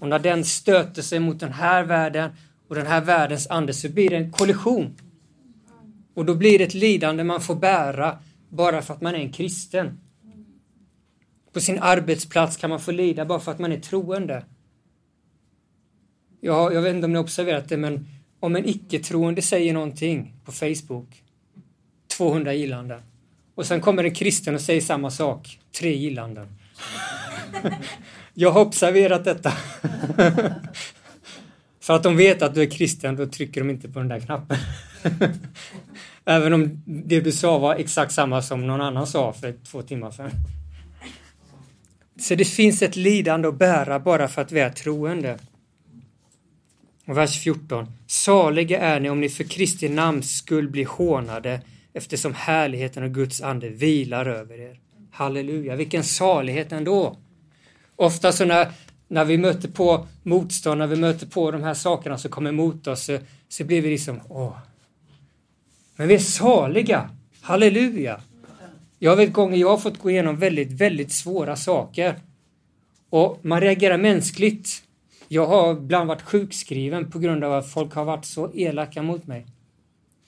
Och 0.00 0.08
när 0.08 0.18
den 0.18 0.44
stöter 0.44 1.02
sig 1.02 1.20
mot 1.20 1.40
den 1.40 1.52
här 1.52 1.84
världen 1.84 2.30
och 2.68 2.74
den 2.74 2.86
här 2.86 3.00
världens 3.00 3.46
ande 3.46 3.74
så 3.74 3.88
blir 3.88 4.10
det 4.10 4.16
en 4.16 4.32
kollision. 4.32 4.94
Och 6.14 6.24
då 6.24 6.34
blir 6.34 6.58
det 6.58 6.64
ett 6.64 6.74
lidande 6.74 7.24
man 7.24 7.40
får 7.40 7.54
bära 7.54 8.18
bara 8.48 8.82
för 8.82 8.94
att 8.94 9.00
man 9.00 9.14
är 9.14 9.18
en 9.18 9.32
kristen. 9.32 10.00
På 11.52 11.60
sin 11.60 11.78
arbetsplats 11.78 12.56
kan 12.56 12.70
man 12.70 12.80
få 12.80 12.90
lida 12.90 13.24
bara 13.24 13.40
för 13.40 13.52
att 13.52 13.58
man 13.58 13.72
är 13.72 13.80
troende 13.80 14.44
jag, 16.44 16.74
jag 16.74 16.82
vet 16.82 16.94
inte 16.94 17.04
om 17.04 17.12
ni 17.12 17.16
har 17.16 17.24
observerat 17.24 17.68
det, 17.68 17.76
men 17.76 18.06
om 18.40 18.56
en 18.56 18.68
icke-troende 18.68 19.42
säger 19.42 19.72
någonting 19.72 20.34
på 20.44 20.52
Facebook, 20.52 21.22
200 22.16 22.54
gillanden. 22.54 23.00
Och 23.54 23.66
sen 23.66 23.80
kommer 23.80 24.04
en 24.04 24.14
kristen 24.14 24.54
och 24.54 24.60
säger 24.60 24.80
samma 24.80 25.10
sak, 25.10 25.58
tre 25.78 25.96
gillanden. 25.96 26.46
jag 28.34 28.50
har 28.50 28.60
observerat 28.60 29.24
detta. 29.24 29.52
För 31.80 31.96
att 31.96 32.02
de 32.02 32.16
vet 32.16 32.42
att 32.42 32.54
du 32.54 32.62
är 32.62 32.70
kristen, 32.70 33.16
då 33.16 33.26
trycker 33.26 33.60
de 33.60 33.70
inte 33.70 33.88
på 33.88 33.98
den 33.98 34.08
där 34.08 34.20
knappen. 34.20 34.56
Även 36.24 36.52
om 36.52 36.82
det 36.86 37.20
du 37.20 37.32
sa 37.32 37.58
var 37.58 37.74
exakt 37.74 38.12
samma 38.12 38.42
som 38.42 38.66
någon 38.66 38.80
annan 38.80 39.06
sa 39.06 39.32
för 39.32 39.54
två 39.70 39.82
timmar 39.82 40.10
sedan. 40.10 40.30
Så 42.20 42.34
det 42.34 42.44
finns 42.44 42.82
ett 42.82 42.96
lidande 42.96 43.48
att 43.48 43.58
bära 43.58 44.00
bara 44.00 44.28
för 44.28 44.42
att 44.42 44.52
vi 44.52 44.60
är 44.60 44.70
troende. 44.70 45.38
Och 47.06 47.16
vers 47.16 47.42
14. 47.42 47.86
Saliga 48.06 48.80
är 48.80 49.00
ni 49.00 49.10
om 49.10 49.20
ni 49.20 49.28
för 49.28 49.44
Kristi 49.44 49.88
namns 49.88 50.36
skull 50.36 50.68
blir 50.68 50.86
hånade 50.86 51.60
eftersom 51.92 52.34
härligheten 52.34 53.02
och 53.02 53.14
Guds 53.14 53.40
ande 53.40 53.68
vilar 53.68 54.26
över 54.26 54.60
er. 54.60 54.80
Halleluja, 55.10 55.76
vilken 55.76 56.04
salighet 56.04 56.72
ändå! 56.72 57.16
Ofta 57.96 58.32
så 58.32 58.44
när, 58.44 58.72
när 59.08 59.24
vi 59.24 59.38
möter 59.38 59.68
på 59.68 60.06
motstånd, 60.22 60.78
när 60.78 60.86
vi 60.86 60.96
möter 60.96 61.26
på 61.26 61.50
de 61.50 61.62
här 61.62 61.74
sakerna 61.74 62.18
som 62.18 62.30
kommer 62.30 62.50
emot 62.50 62.86
oss, 62.86 63.04
så, 63.04 63.18
så 63.48 63.64
blir 63.64 63.82
vi 63.82 63.90
liksom, 63.90 64.20
åh. 64.28 64.56
Men 65.96 66.08
vi 66.08 66.14
är 66.14 66.18
saliga, 66.18 67.10
halleluja! 67.40 68.20
Jag 68.98 69.16
vet 69.16 69.32
gånger 69.32 69.56
jag 69.56 69.68
har 69.68 69.78
fått 69.78 69.98
gå 69.98 70.10
igenom 70.10 70.36
väldigt, 70.36 70.72
väldigt 70.72 71.12
svåra 71.12 71.56
saker. 71.56 72.14
Och 73.10 73.38
man 73.42 73.60
reagerar 73.60 73.98
mänskligt. 73.98 74.82
Jag 75.32 75.46
har 75.46 75.72
ibland 75.72 76.08
varit 76.08 76.22
sjukskriven 76.22 77.10
på 77.10 77.18
grund 77.18 77.44
av 77.44 77.52
att 77.52 77.70
folk 77.70 77.94
har 77.94 78.04
varit 78.04 78.24
så 78.24 78.50
elaka 78.54 79.02
mot 79.02 79.26
mig. 79.26 79.46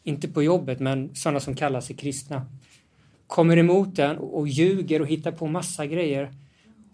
Inte 0.02 0.28
på 0.28 0.42
jobbet, 0.42 0.80
men 0.80 1.14
sådana 1.14 1.40
som 1.40 1.54
kallar 1.54 1.80
sig 1.80 1.96
kristna. 1.96 2.46
Kommer 3.26 3.56
emot 3.56 3.96
den 3.96 4.16
och 4.16 4.48
ljuger 4.48 5.00
och 5.00 5.06
hittar 5.06 5.32
på 5.32 5.46
massa 5.46 5.86
grejer. 5.86 6.34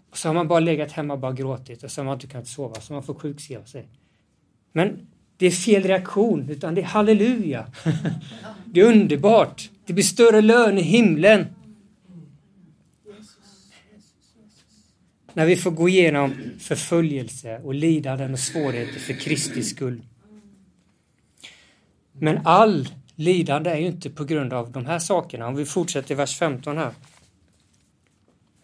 Och 0.09 0.17
så 0.17 0.29
har 0.29 0.33
man 0.33 0.47
bara 0.47 0.59
legat 0.59 0.91
hemma 0.91 1.13
och 1.13 1.19
bara 1.19 1.31
gråtit 1.31 1.83
och 1.83 1.91
så 1.91 2.01
har 2.01 2.05
man 2.05 2.13
inte 2.13 2.27
kunnat 2.27 2.47
sova, 2.47 2.75
så 2.75 2.93
man 2.93 3.03
får 3.03 3.13
sjukskriva 3.13 3.65
sig. 3.65 3.87
Men 4.71 5.07
det 5.37 5.45
är 5.45 5.51
fel 5.51 5.83
reaktion, 5.83 6.49
utan 6.49 6.75
det 6.75 6.81
är 6.81 6.85
halleluja. 6.85 7.65
Det 8.65 8.81
är 8.81 8.85
underbart. 8.85 9.69
Det 9.85 9.93
blir 9.93 10.03
större 10.03 10.41
lön 10.41 10.77
i 10.77 10.81
himlen 10.81 11.45
När 15.33 15.45
vi 15.45 15.55
får 15.55 15.71
gå 15.71 15.89
igenom 15.89 16.35
förföljelse 16.59 17.59
och 17.63 17.73
lidanden 17.73 18.33
och 18.33 18.39
svårigheter 18.39 18.99
för 18.99 19.13
Kristi 19.13 19.63
skull. 19.63 20.01
Men 22.11 22.39
all 22.43 22.87
lidande 23.15 23.69
är 23.69 23.77
ju 23.77 23.85
inte 23.85 24.09
på 24.09 24.23
grund 24.23 24.53
av 24.53 24.71
de 24.71 24.85
här 24.85 24.99
sakerna. 24.99 25.47
Om 25.47 25.55
vi 25.55 25.65
fortsätter 25.65 26.11
i 26.11 26.15
vers 26.15 26.39
15 26.39 26.77
här. 26.77 26.93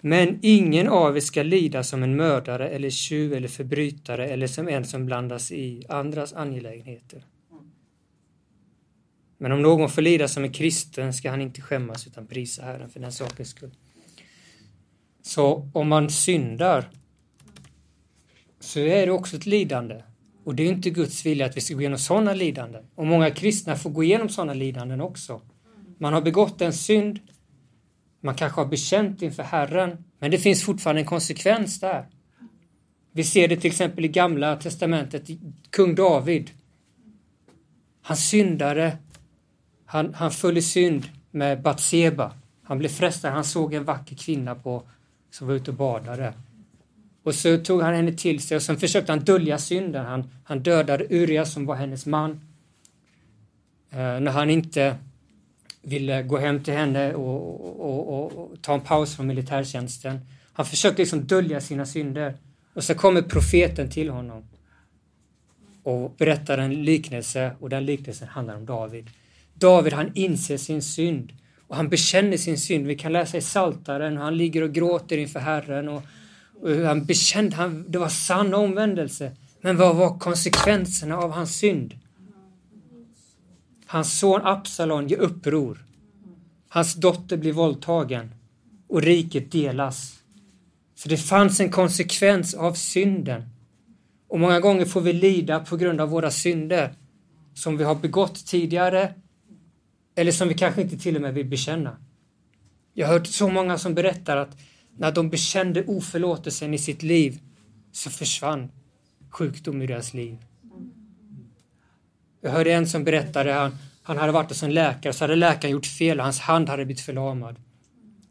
Men 0.02 0.40
ingen 0.42 0.88
av 0.88 1.18
er 1.18 1.22
ska 1.22 1.44
lida 1.44 1.84
som 1.84 2.04
en 2.04 2.16
mördare 2.16 2.70
eller 2.70 2.90
tjuv 2.90 3.34
eller 3.34 3.48
förbrytare 3.48 4.28
eller 4.28 4.48
som 4.48 4.68
en 4.68 4.86
som 4.86 5.06
blandas 5.06 5.52
i 5.52 5.86
andras 5.90 6.34
angelägenheter. 6.34 7.26
Men 9.38 9.52
om 9.52 9.62
någon 9.62 9.90
får 9.90 10.02
lida 10.02 10.28
som 10.28 10.44
en 10.44 10.52
kristen 10.54 11.14
ska 11.14 11.30
han 11.30 11.42
inte 11.42 11.62
skämmas 11.62 12.08
utan 12.08 12.28
prisa 12.28 12.64
Herren 12.64 12.90
för 12.90 13.00
den 13.00 13.12
sakens 13.12 13.50
skull. 13.50 13.72
Så 15.28 15.70
om 15.74 15.88
man 15.88 16.10
syndar 16.10 16.90
så 18.60 18.80
är 18.80 19.06
det 19.06 19.12
också 19.12 19.36
ett 19.36 19.46
lidande. 19.46 20.04
Och 20.44 20.56
det 20.56 20.64
är 20.64 20.68
inte 20.68 20.90
Guds 20.90 21.26
vilja 21.26 21.46
att 21.46 21.58
vi 21.58 21.62
ska 21.62 21.74
gå 21.74 21.80
igenom 21.82 22.00
sådana 22.00 22.34
lidanden. 22.34 22.86
Och 22.96 23.06
många 23.06 23.32
kristna 23.32 23.76
får 23.76 23.90
gå 23.90 24.04
igenom 24.04 24.30
sådana 24.30 24.54
lidanden 24.54 25.02
också. 25.02 25.42
Man 25.98 26.14
har 26.14 26.22
begått 26.22 26.62
en 26.62 26.74
synd, 26.74 27.20
man 28.22 28.36
kanske 28.36 28.62
har 28.62 28.66
bekänt 28.66 29.22
inför 29.22 29.44
Herren, 29.44 30.04
men 30.20 30.32
det 30.32 30.38
finns 30.38 30.64
fortfarande 30.64 31.02
en 31.02 31.08
konsekvens 31.08 31.80
där. 31.80 32.06
Vi 33.12 33.24
ser 33.24 33.48
det 33.48 33.58
till 33.58 33.72
exempel 33.72 34.06
i 34.06 34.08
Gamla 34.08 34.56
Testamentet, 34.56 35.28
kung 35.70 35.96
David. 35.96 36.52
Han 38.02 38.18
syndade, 38.18 38.98
han, 39.86 40.14
han 40.14 40.32
föll 40.32 40.58
i 40.58 40.62
synd 40.62 41.06
med 41.32 41.62
Batseba. 41.62 42.34
Han 42.64 42.78
blev 42.78 42.90
frestad, 42.90 43.34
han 43.34 43.46
såg 43.46 43.74
en 43.74 43.84
vacker 43.84 44.16
kvinna 44.16 44.56
på 44.56 44.84
som 45.38 45.48
var 45.48 45.54
ute 45.54 45.72
och 45.72 45.78
badade. 45.78 46.34
Och 47.24 47.36
så 47.36 47.58
tog 47.58 47.82
han 47.82 47.94
henne 47.94 48.12
till 48.12 48.42
sig 48.42 48.56
och 48.56 48.62
sen 48.62 48.78
försökte 48.78 49.12
han 49.12 49.20
dölja 49.20 49.58
synden. 49.58 50.06
Han, 50.06 50.30
han 50.44 50.60
dödade 50.60 51.08
Uria 51.10 51.46
som 51.46 51.66
var 51.66 51.76
hennes 51.76 52.06
man. 52.06 52.32
Eh, 53.92 53.98
när 53.98 54.32
han 54.32 54.50
inte 54.50 54.96
ville 55.82 56.24
gå 56.24 56.38
hem 56.38 56.64
till 56.64 56.74
henne 56.74 57.14
och, 57.14 57.80
och, 57.80 58.14
och, 58.14 58.38
och, 58.38 58.62
ta 58.62 58.74
en 58.74 58.82
paus 58.82 59.16
från 59.16 59.28
militärtjänsten. 59.28 60.20
Han 60.54 60.66
försökte 60.66 61.02
liksom 61.02 61.28
dölja 61.28 61.62
sina 61.62 61.86
synder. 61.86 62.38
Och 62.74 62.84
så 62.84 62.96
kommer 62.96 63.22
profeten 63.22 63.90
till 63.90 64.10
honom 64.10 64.44
och 65.84 66.16
berättar 66.18 66.58
en 66.58 66.84
liknelse 66.84 67.52
och 67.60 67.70
den 67.70 67.86
liknelsen 67.86 68.28
handlar 68.28 68.56
om 68.56 68.66
David. 68.66 69.10
David 69.54 69.94
han 69.94 70.12
inser 70.14 70.58
sin 70.58 70.82
synd 70.82 71.34
och 71.68 71.76
han 71.76 71.90
bekänner 71.90 72.38
sin 72.38 72.58
synd. 72.58 72.88
Vi 72.88 72.96
kan 72.96 73.14
läsa 73.14 73.38
i 73.38 73.42
Saltaren 73.42 74.18
han 74.18 74.38
ligger 74.38 74.62
och 74.62 74.74
gråter 74.74 75.18
inför 75.18 75.40
Herren. 75.40 75.90
Och, 75.90 76.04
och 76.62 76.70
han 76.70 77.06
bekände, 77.06 77.56
han, 77.56 77.86
det 77.88 77.98
var 77.98 78.10
sann 78.10 78.54
omvändelse. 78.54 79.32
Men 79.62 79.78
vad 79.78 79.96
var 79.96 80.20
konsekvenserna 80.20 81.18
av 81.18 81.32
hans 81.32 81.56
synd? 81.56 82.00
Hans 83.86 84.20
son 84.20 84.42
Absalon 84.44 85.08
gör 85.08 85.20
uppror. 85.20 85.86
Hans 86.70 86.94
dotter 86.94 87.38
blir 87.38 87.54
våldtagen 87.54 88.32
och 88.88 89.02
riket 89.02 89.52
delas. 89.52 90.14
Så 90.96 91.10
det 91.10 91.18
fanns 91.18 91.60
en 91.60 91.72
konsekvens 91.72 92.54
av 92.54 92.74
synden. 92.74 93.44
Och 94.28 94.40
många 94.40 94.60
gånger 94.60 94.86
får 94.86 95.02
vi 95.02 95.14
lida 95.14 95.60
på 95.60 95.78
grund 95.78 96.02
av 96.02 96.10
våra 96.10 96.32
synder 96.32 96.94
som 97.54 97.78
vi 97.78 97.84
har 97.84 97.96
begått 97.96 98.46
tidigare 98.46 99.14
eller 100.18 100.32
som 100.32 100.48
vi 100.48 100.54
kanske 100.54 100.82
inte 100.82 100.98
till 100.98 101.16
och 101.16 101.22
med 101.22 101.34
vill 101.34 101.46
bekänna. 101.46 101.98
Jag 102.94 103.08
har 103.08 103.14
hört 103.14 103.28
så 103.28 103.50
många 103.50 103.78
som 103.78 103.94
berättar 103.94 104.38
att 104.38 104.58
när 104.98 105.12
de 105.12 105.30
bekände 105.30 105.84
oförlåtelsen 105.84 106.74
i 106.74 106.78
sitt 106.78 107.04
liv 107.04 107.40
så 107.92 108.10
försvann 108.10 108.72
sjukdom 109.30 109.82
i 109.82 109.88
deras 109.88 110.14
liv. 110.14 110.38
Jag 112.42 112.52
hörde 112.52 112.74
en 112.74 112.88
som 112.88 113.04
berättade, 113.04 113.54
han, 113.54 113.78
han 114.04 114.18
hade 114.18 114.32
varit 114.32 114.50
hos 114.50 114.64
en 114.64 114.74
läkare, 114.74 115.14
så 115.14 115.24
hade 115.24 115.36
läkaren 115.36 115.72
gjort 115.72 115.86
fel 115.86 116.20
och 116.20 116.24
hans 116.24 116.40
hand 116.40 116.70
hade 116.70 116.86
blivit 116.86 117.02
förlamad. 117.02 117.56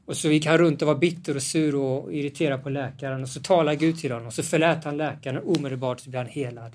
Och 0.05 0.17
så 0.17 0.29
gick 0.29 0.47
han 0.47 0.59
runt 0.59 0.83
och 0.83 0.89
var 0.89 0.95
bitter 0.95 1.37
och 1.37 1.43
sur 1.43 1.75
och 1.75 2.15
irriterad 2.15 2.63
på 2.63 2.69
läkaren 2.69 3.23
och 3.23 3.29
så 3.29 3.41
talade 3.41 3.77
Gud 3.77 3.99
till 3.99 4.13
honom 4.13 4.27
och 4.27 4.35
så 4.35 4.43
förlät 4.43 4.85
han 4.85 4.97
läkaren 4.97 5.39
och 5.39 5.57
omedelbart 5.57 6.01
så 6.01 6.11
blev 6.11 6.23
han 6.23 6.33
helad. 6.33 6.73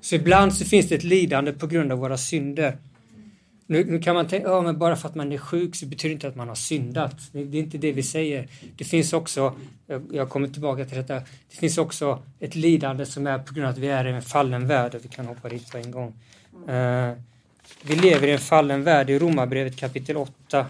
Så 0.00 0.14
ibland 0.14 0.54
så 0.54 0.64
finns 0.64 0.88
det 0.88 0.94
ett 0.94 1.04
lidande 1.04 1.52
på 1.52 1.66
grund 1.66 1.92
av 1.92 1.98
våra 1.98 2.18
synder. 2.18 2.78
Nu, 3.70 3.84
nu 3.84 3.98
kan 3.98 4.14
man 4.14 4.28
tänka, 4.28 4.48
ja 4.48 4.62
men 4.62 4.78
bara 4.78 4.96
för 4.96 5.08
att 5.08 5.14
man 5.14 5.32
är 5.32 5.38
sjuk 5.38 5.76
så 5.76 5.86
betyder 5.86 6.08
det 6.08 6.12
inte 6.12 6.28
att 6.28 6.36
man 6.36 6.48
har 6.48 6.54
syndat. 6.54 7.16
Det, 7.32 7.44
det 7.44 7.58
är 7.58 7.62
inte 7.62 7.78
det 7.78 7.92
vi 7.92 8.02
säger. 8.02 8.48
Det 8.76 8.84
finns 8.84 9.12
också, 9.12 9.54
jag 10.12 10.28
kommer 10.28 10.48
tillbaka 10.48 10.84
till 10.84 10.96
detta, 10.96 11.14
det 11.14 11.56
finns 11.56 11.78
också 11.78 12.22
ett 12.40 12.54
lidande 12.54 13.06
som 13.06 13.26
är 13.26 13.38
på 13.38 13.54
grund 13.54 13.66
av 13.66 13.72
att 13.72 13.78
vi 13.78 13.88
är 13.88 14.06
i 14.06 14.10
en 14.10 14.22
fallen 14.22 14.66
värld 14.66 14.94
och 14.94 15.04
vi 15.04 15.08
kan 15.08 15.26
hoppa 15.26 15.48
dit 15.48 15.70
på 15.70 15.78
en 15.78 15.90
gång. 15.90 16.14
Uh, 16.68 17.12
vi 17.82 17.96
lever 17.96 18.28
i 18.28 18.32
en 18.32 18.38
fallen 18.38 18.84
värld 18.84 19.10
i 19.10 19.18
Romarbrevet 19.18 19.76
kapitel 19.76 20.16
8. 20.16 20.66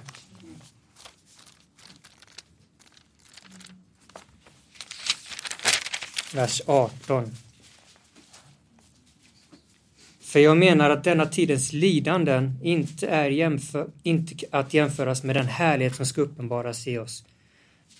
Vers 6.34 6.62
18. 6.66 7.36
För 10.30 10.40
jag 10.40 10.56
menar 10.56 10.90
att 10.90 11.04
denna 11.04 11.26
tidens 11.26 11.72
lidanden 11.72 12.58
inte 12.62 13.08
är 13.08 13.30
jämför, 13.30 13.90
inte 14.02 14.34
att 14.50 14.74
jämföras 14.74 15.22
med 15.22 15.36
den 15.36 15.46
härlighet 15.46 15.96
som 15.96 16.06
ska 16.06 16.20
uppenbaras 16.20 16.86
i 16.86 16.98
oss. 16.98 17.24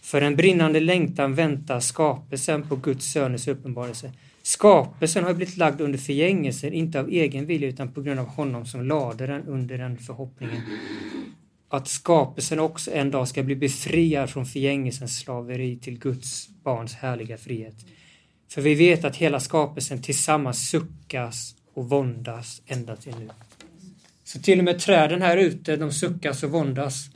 För 0.03 0.23
en 0.23 0.37
brinnande 0.37 0.81
längtan 0.81 1.35
väntar 1.35 1.81
skapelsen 1.81 2.69
på 2.69 2.77
Guds 2.77 3.13
söners 3.13 3.49
uppenbarelse. 3.49 4.13
Skapelsen 4.43 5.25
har 5.25 5.35
blivit 5.35 5.57
lagd 5.57 5.81
under 5.81 5.99
förgängelsen, 5.99 6.73
inte 6.73 7.01
av 7.01 7.09
egen 7.09 7.47
vilja 7.47 7.69
utan 7.69 7.93
på 7.93 8.03
grund 8.03 8.21
av 8.21 8.27
honom 8.27 8.67
som 8.67 8.85
lade 8.85 9.27
den 9.27 9.43
under 9.47 9.79
den 9.79 9.99
förhoppningen. 9.99 10.63
Att 11.69 11.89
skapelsen 11.89 12.61
också 12.61 12.91
en 12.91 13.11
dag 13.11 13.29
ska 13.29 13.43
bli 13.43 13.57
befriad 13.57 14.31
från 14.31 14.47
förgängelsens 14.47 15.19
slaveri 15.19 15.77
till 15.77 15.99
Guds 15.99 16.49
barns 16.65 16.95
härliga 16.95 17.39
frihet. 17.39 17.77
För 18.49 18.63
vi 18.63 18.75
vet 18.75 19.05
att 19.05 19.17
hela 19.17 19.41
skapelsen 19.41 20.03
tillsammans 20.03 20.69
suckas 20.69 21.55
och 21.75 21.89
våndas 21.89 22.63
ända 22.67 22.97
till 22.97 23.15
nu. 23.19 23.29
Så 24.25 24.39
till 24.39 24.59
och 24.59 24.65
med 24.65 24.79
träden 24.79 25.23
här 25.23 25.37
ute, 25.37 25.77
de 25.77 25.93
suckas 25.93 26.43
och 26.43 26.51
våndas 26.51 27.11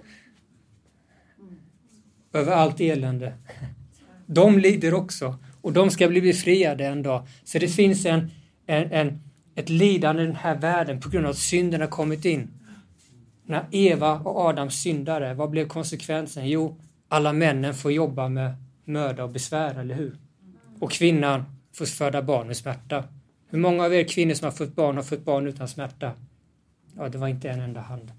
över 2.33 2.53
allt 2.53 2.81
elände. 2.81 3.33
De 4.27 4.59
lider 4.59 4.95
också 4.95 5.39
och 5.61 5.73
de 5.73 5.91
ska 5.91 6.09
bli 6.09 6.21
befriade 6.21 6.87
en 6.87 7.03
dag. 7.03 7.27
Så 7.45 7.59
det 7.59 7.69
finns 7.69 8.07
en, 8.07 8.31
en, 8.67 8.93
en, 8.93 9.23
ett 9.55 9.69
lidande 9.69 10.23
i 10.23 10.27
den 10.27 10.37
här 10.37 10.57
världen 10.57 11.01
på 11.01 11.09
grund 11.09 11.27
av 11.27 11.31
att 11.31 11.39
synden 11.39 11.81
har 11.81 11.89
kommit 11.89 12.25
in. 12.25 12.51
När 13.47 13.67
Eva 13.71 14.19
och 14.19 14.37
Adam 14.37 14.71
syndade, 14.71 15.35
vad 15.35 15.51
blev 15.51 15.69
konsekvensen? 15.69 16.49
Jo, 16.49 16.81
alla 17.09 17.33
männen 17.33 17.75
får 17.75 17.93
jobba 17.93 18.29
med 18.29 18.55
möda 18.85 19.25
och 19.25 19.31
besvär, 19.31 19.81
eller 19.81 19.95
hur? 19.95 20.17
Och 20.81 20.91
kvinnan 20.91 21.45
får 21.73 21.87
föda 21.87 22.23
barn 22.23 22.47
med 22.47 22.57
smärta. 22.57 23.05
Hur 23.55 23.61
många 23.61 23.85
av 23.85 23.95
er 23.95 24.05
kvinnor 24.05 24.35
som 24.35 24.45
har 24.45 24.53
fått 24.53 24.75
barn 24.75 24.97
har 24.97 25.03
fått 25.03 25.25
barn 25.25 25.47
utan 25.47 25.69
smärta? 25.69 26.13
Ja, 26.97 27.09
det 27.09 27.19
var 27.19 27.29
inte 27.29 27.51
en 27.51 27.61
enda 27.61 27.81
hand. 27.81 28.13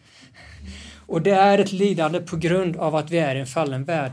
Och 1.06 1.22
det 1.22 1.32
är 1.32 1.58
ett 1.58 1.72
lidande 1.72 2.20
på 2.20 2.38
grund 2.38 2.76
av 2.76 2.96
att 2.96 3.12
vi 3.12 3.18
är 3.18 3.36
i 3.36 3.40
en 3.40 3.48
fallen 3.48 3.84
värld. 3.84 4.12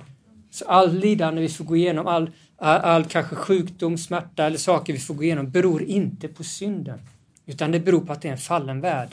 Så 0.51 0.65
all 0.65 0.99
lidande 0.99 1.41
vi 1.41 1.49
får 1.49 1.65
gå 1.65 1.77
igenom, 1.77 2.07
all, 2.07 2.31
all, 2.57 2.81
all 2.81 3.05
kanske 3.05 3.37
sjukdom, 3.37 3.99
smärta 3.99 4.47
eller 4.47 4.59
saker 4.59 4.93
vi 4.93 4.99
får 4.99 5.15
gå 5.15 5.23
igenom 5.23 5.51
beror 5.51 5.83
inte 5.83 6.29
på 6.29 6.45
synden. 6.45 6.99
Utan 7.47 7.73
det 7.73 7.81
beror 7.81 8.01
på 8.01 8.13
att 8.13 8.23
det 8.23 8.29
är 8.29 8.33
en 8.33 8.39
fallen 8.39 8.81
värld. 8.81 9.11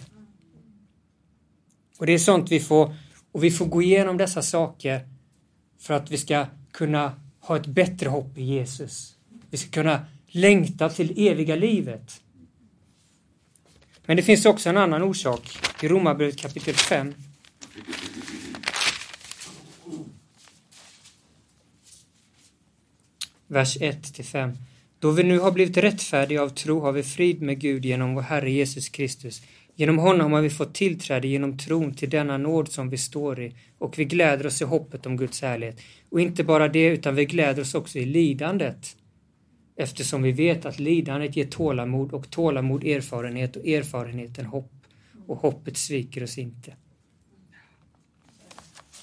Och 1.98 2.06
det 2.06 2.14
är 2.14 2.20
sånt 2.20 2.52
vi 2.52 2.60
får, 2.60 2.96
och 3.32 3.44
vi 3.44 3.52
får 3.52 3.66
gå 3.66 3.82
igenom 3.82 4.18
dessa 4.18 4.42
saker 4.42 5.02
för 5.80 5.94
att 5.94 6.12
vi 6.12 6.18
ska 6.18 6.46
kunna 6.72 7.14
ha 7.40 7.58
ett 7.58 7.68
bättre 7.68 8.10
hopp 8.10 8.38
i 8.38 8.44
Jesus. 8.44 9.16
Vi 9.50 9.58
ska 9.58 9.72
kunna 9.72 10.06
längta 10.32 10.90
till 10.90 11.28
eviga 11.28 11.56
livet. 11.56 12.22
Men 14.06 14.18
det 14.18 14.24
finns 14.24 14.46
också 14.46 14.70
en 14.70 14.78
annan 14.78 15.04
orsak 15.04 15.58
i 15.84 15.88
Romarbrevet 15.88 16.38
kapitel 16.38 16.74
5. 16.74 17.14
Vers 23.48 23.78
1 23.82 24.26
5. 24.26 24.58
Då 25.00 25.12
vi 25.12 25.24
nu 25.24 25.40
har 25.40 25.52
blivit 25.52 25.78
rättfärdiga 25.78 26.44
av 26.44 26.50
tro 26.50 26.80
har 26.80 26.92
vi 26.92 27.04
frid 27.04 27.42
med 27.42 27.60
Gud 27.60 27.86
genom 27.86 28.16
vår 28.16 28.22
Herre 28.22 28.52
Jesus 28.52 28.90
Kristus. 28.90 29.42
Genom 29.76 29.98
honom 29.98 30.34
har 30.34 30.42
vi 30.42 30.50
fått 30.50 30.74
tillträde 30.74 31.28
genom 31.28 31.58
tron 31.58 31.94
till 31.94 32.10
denna 32.10 32.38
nåd 32.38 32.72
som 32.72 32.90
vi 32.90 32.98
står 32.98 33.42
i 33.42 33.56
och 33.78 34.00
vi 34.00 34.06
gläder 34.06 34.46
oss 34.46 34.62
i 34.62 34.66
hoppet 34.66 35.06
om 35.06 35.18
Guds 35.18 35.42
härlighet. 35.42 35.82
Och 36.10 36.22
inte 36.22 36.44
bara 36.44 36.68
det, 36.68 36.86
utan 36.86 37.16
vi 37.16 37.26
gläder 37.26 37.62
oss 37.62 37.76
också 37.76 38.00
i 38.00 38.06
lidandet 38.06 38.96
eftersom 39.80 40.22
vi 40.22 40.32
vet 40.32 40.66
att 40.66 40.80
lidandet 40.80 41.36
ger 41.36 41.46
tålamod 41.46 42.12
och 42.12 42.30
tålamod 42.30 42.84
erfarenhet 42.84 43.56
och 43.56 43.68
erfarenheten 43.68 44.46
hopp 44.46 44.72
och 45.28 45.38
hoppet 45.38 45.78
sviker 45.78 46.24
oss 46.24 46.38
inte. 46.38 46.76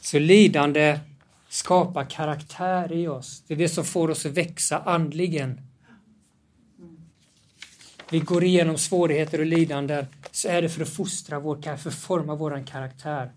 Så 0.00 0.18
lidande 0.18 0.98
skapar 1.48 2.04
karaktär 2.10 2.92
i 2.92 3.08
oss. 3.08 3.42
Det 3.46 3.54
är 3.54 3.58
det 3.58 3.68
som 3.68 3.84
får 3.84 4.10
oss 4.10 4.26
att 4.26 4.32
växa 4.32 4.78
andligen. 4.78 5.60
Vi 8.10 8.18
går 8.18 8.44
igenom 8.44 8.78
svårigheter 8.78 9.38
och 9.38 9.46
lidanden 9.46 10.06
så 10.30 10.48
är 10.48 10.62
det 10.62 10.68
för 10.68 10.82
att 10.82 10.88
fostra 10.88 11.40
vår, 11.40 11.76
för 11.76 11.90
att 11.90 11.94
forma 11.94 12.34
vår 12.34 12.66
karaktär. 12.66 13.32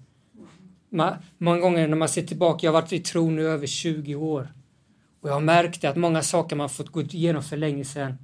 Många 1.38 1.60
gånger 1.60 1.88
när 1.88 1.98
man 1.98 2.10
ser 2.10 2.24
tillbaka, 2.24 2.66
jag 2.66 2.74
har 2.74 2.82
varit 2.82 2.94
i 2.94 3.00
tron 3.00 3.40
i 3.40 3.42
över 3.42 3.68
20 3.68 4.16
år. 4.16 4.48
Och 5.22 5.30
jag 5.30 5.34
har 5.34 5.42
märkt 5.42 5.84
att 5.84 5.98
många 5.98 6.22
saker 6.22 6.56
man 6.56 6.70
fått 6.70 6.90
gå 6.90 7.02
igenom 7.02 7.44
för 7.44 7.58
länge 7.58 7.86
sedan, 7.86 8.18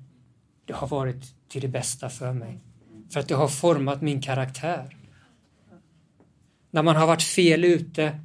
det 0.66 0.74
har 0.74 0.88
varit 0.88 1.50
till 1.50 1.62
det 1.62 1.68
bästa 1.68 2.10
för 2.10 2.34
mig. 2.34 2.60
För 3.10 3.20
att 3.20 3.28
det 3.28 3.36
har 3.36 3.48
format 3.48 4.02
min 4.02 4.22
karaktär. 4.22 4.98
När 6.72 6.84
man 6.84 6.96
har 6.96 7.08
varit 7.08 7.24
fel 7.24 7.66
ute 7.66 8.20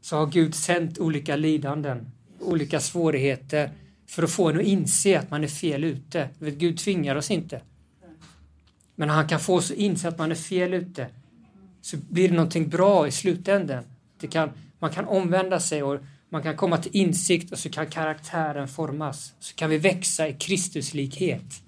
så 0.00 0.16
har 0.16 0.26
Gud 0.26 0.54
sänt 0.54 0.98
olika 0.98 1.36
lidanden, 1.36 2.10
olika 2.40 2.80
svårigheter 2.80 3.70
för 4.06 4.22
att 4.22 4.30
få 4.30 4.48
en 4.48 4.56
att 4.56 4.62
inse 4.62 5.18
att 5.18 5.30
man 5.30 5.44
är 5.44 5.48
fel 5.48 5.84
ute. 5.84 6.28
Gud 6.38 6.78
tvingar 6.78 7.16
oss 7.16 7.30
inte. 7.30 7.60
Men 8.94 9.08
han 9.08 9.28
kan 9.28 9.40
få 9.40 9.54
oss 9.54 9.70
att 9.70 9.76
inse 9.76 10.08
att 10.08 10.18
man 10.18 10.30
är 10.30 10.34
fel 10.34 10.74
ute 10.74 11.06
så 11.80 11.96
blir 11.96 12.28
det 12.28 12.34
någonting 12.34 12.68
bra 12.68 13.06
i 13.06 13.10
slutänden. 13.10 13.84
Det 14.20 14.26
kan, 14.26 14.50
man 14.78 14.90
kan 14.90 15.04
omvända 15.04 15.60
sig 15.60 15.82
och 15.82 16.00
man 16.28 16.42
kan 16.42 16.56
komma 16.56 16.78
till 16.78 16.96
insikt 16.96 17.52
och 17.52 17.58
så 17.58 17.70
kan 17.70 17.86
karaktären 17.86 18.68
formas. 18.68 19.32
Så 19.40 19.54
kan 19.54 19.70
vi 19.70 19.78
växa 19.78 20.28
i 20.28 20.32
Kristuslikhet. 20.32 21.62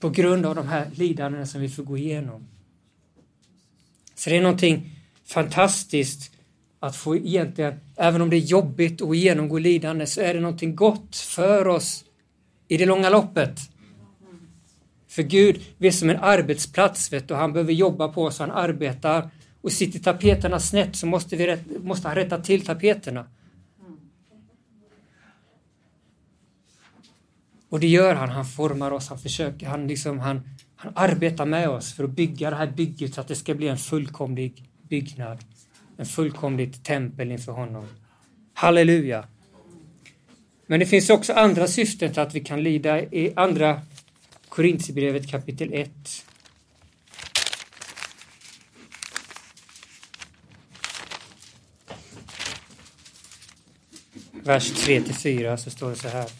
På 0.00 0.10
grund 0.10 0.46
av 0.46 0.54
de 0.54 0.68
här 0.68 0.90
lidandena 0.94 1.46
som 1.46 1.60
vi 1.60 1.68
får 1.68 1.82
gå 1.82 1.98
igenom. 1.98 2.46
Så 4.14 4.30
det 4.30 4.36
är 4.36 4.42
någonting 4.42 4.90
fantastiskt 5.24 6.32
att 6.80 6.96
få 6.96 7.16
egentligen, 7.16 7.80
även 7.96 8.22
om 8.22 8.30
det 8.30 8.36
är 8.36 8.38
jobbigt 8.38 9.02
att 9.02 9.16
genomgå 9.16 9.58
lidande, 9.58 10.06
så 10.06 10.20
är 10.20 10.34
det 10.34 10.40
någonting 10.40 10.76
gott 10.76 11.16
för 11.16 11.68
oss 11.68 12.04
i 12.68 12.76
det 12.76 12.86
långa 12.86 13.10
loppet. 13.10 13.60
För 15.08 15.22
Gud, 15.22 15.60
vi 15.78 15.88
är 15.88 15.92
som 15.92 16.10
en 16.10 16.16
arbetsplats 16.16 17.12
vet 17.12 17.28
du, 17.28 17.34
och 17.34 17.40
han 17.40 17.52
behöver 17.52 17.72
jobba 17.72 18.08
på 18.08 18.24
oss, 18.24 18.38
han 18.38 18.50
arbetar 18.50 19.30
och 19.66 19.72
sitter 19.72 19.98
tapeterna 19.98 20.60
snett 20.60 20.96
så 20.96 21.06
måste, 21.06 21.36
vi, 21.36 21.58
måste 21.82 22.08
han 22.08 22.14
rätta 22.14 22.40
till 22.40 22.64
tapeterna. 22.64 23.26
Och 27.68 27.80
det 27.80 27.86
gör 27.86 28.14
han, 28.14 28.28
han 28.28 28.44
formar 28.44 28.90
oss, 28.90 29.08
han 29.08 29.18
försöker, 29.18 29.66
han, 29.66 29.86
liksom, 29.86 30.18
han, 30.18 30.48
han 30.76 30.92
arbetar 30.96 31.46
med 31.46 31.68
oss 31.68 31.94
för 31.94 32.04
att 32.04 32.10
bygga 32.10 32.50
det 32.50 32.56
här 32.56 32.66
bygget 32.66 33.14
så 33.14 33.20
att 33.20 33.28
det 33.28 33.34
ska 33.34 33.54
bli 33.54 33.68
en 33.68 33.78
fullkomlig 33.78 34.64
byggnad. 34.82 35.38
En 35.96 36.06
fullkomligt 36.06 36.84
tempel 36.84 37.30
inför 37.30 37.52
honom. 37.52 37.86
Halleluja! 38.54 39.28
Men 40.66 40.80
det 40.80 40.86
finns 40.86 41.10
också 41.10 41.32
andra 41.32 41.66
syften 41.66 42.12
till 42.12 42.22
att 42.22 42.34
vi 42.34 42.40
kan 42.40 42.62
lida 42.62 43.00
i 43.00 43.32
andra 43.36 43.80
Korintierbrevet 44.48 45.30
kapitel 45.30 45.72
1. 45.72 46.25
Vers 54.46 54.70
3 54.70 55.00
till 55.00 55.14
4 55.14 55.56
så 55.56 55.70
står 55.70 55.90
det 55.90 55.96
så 55.96 56.08
här. 56.08 56.30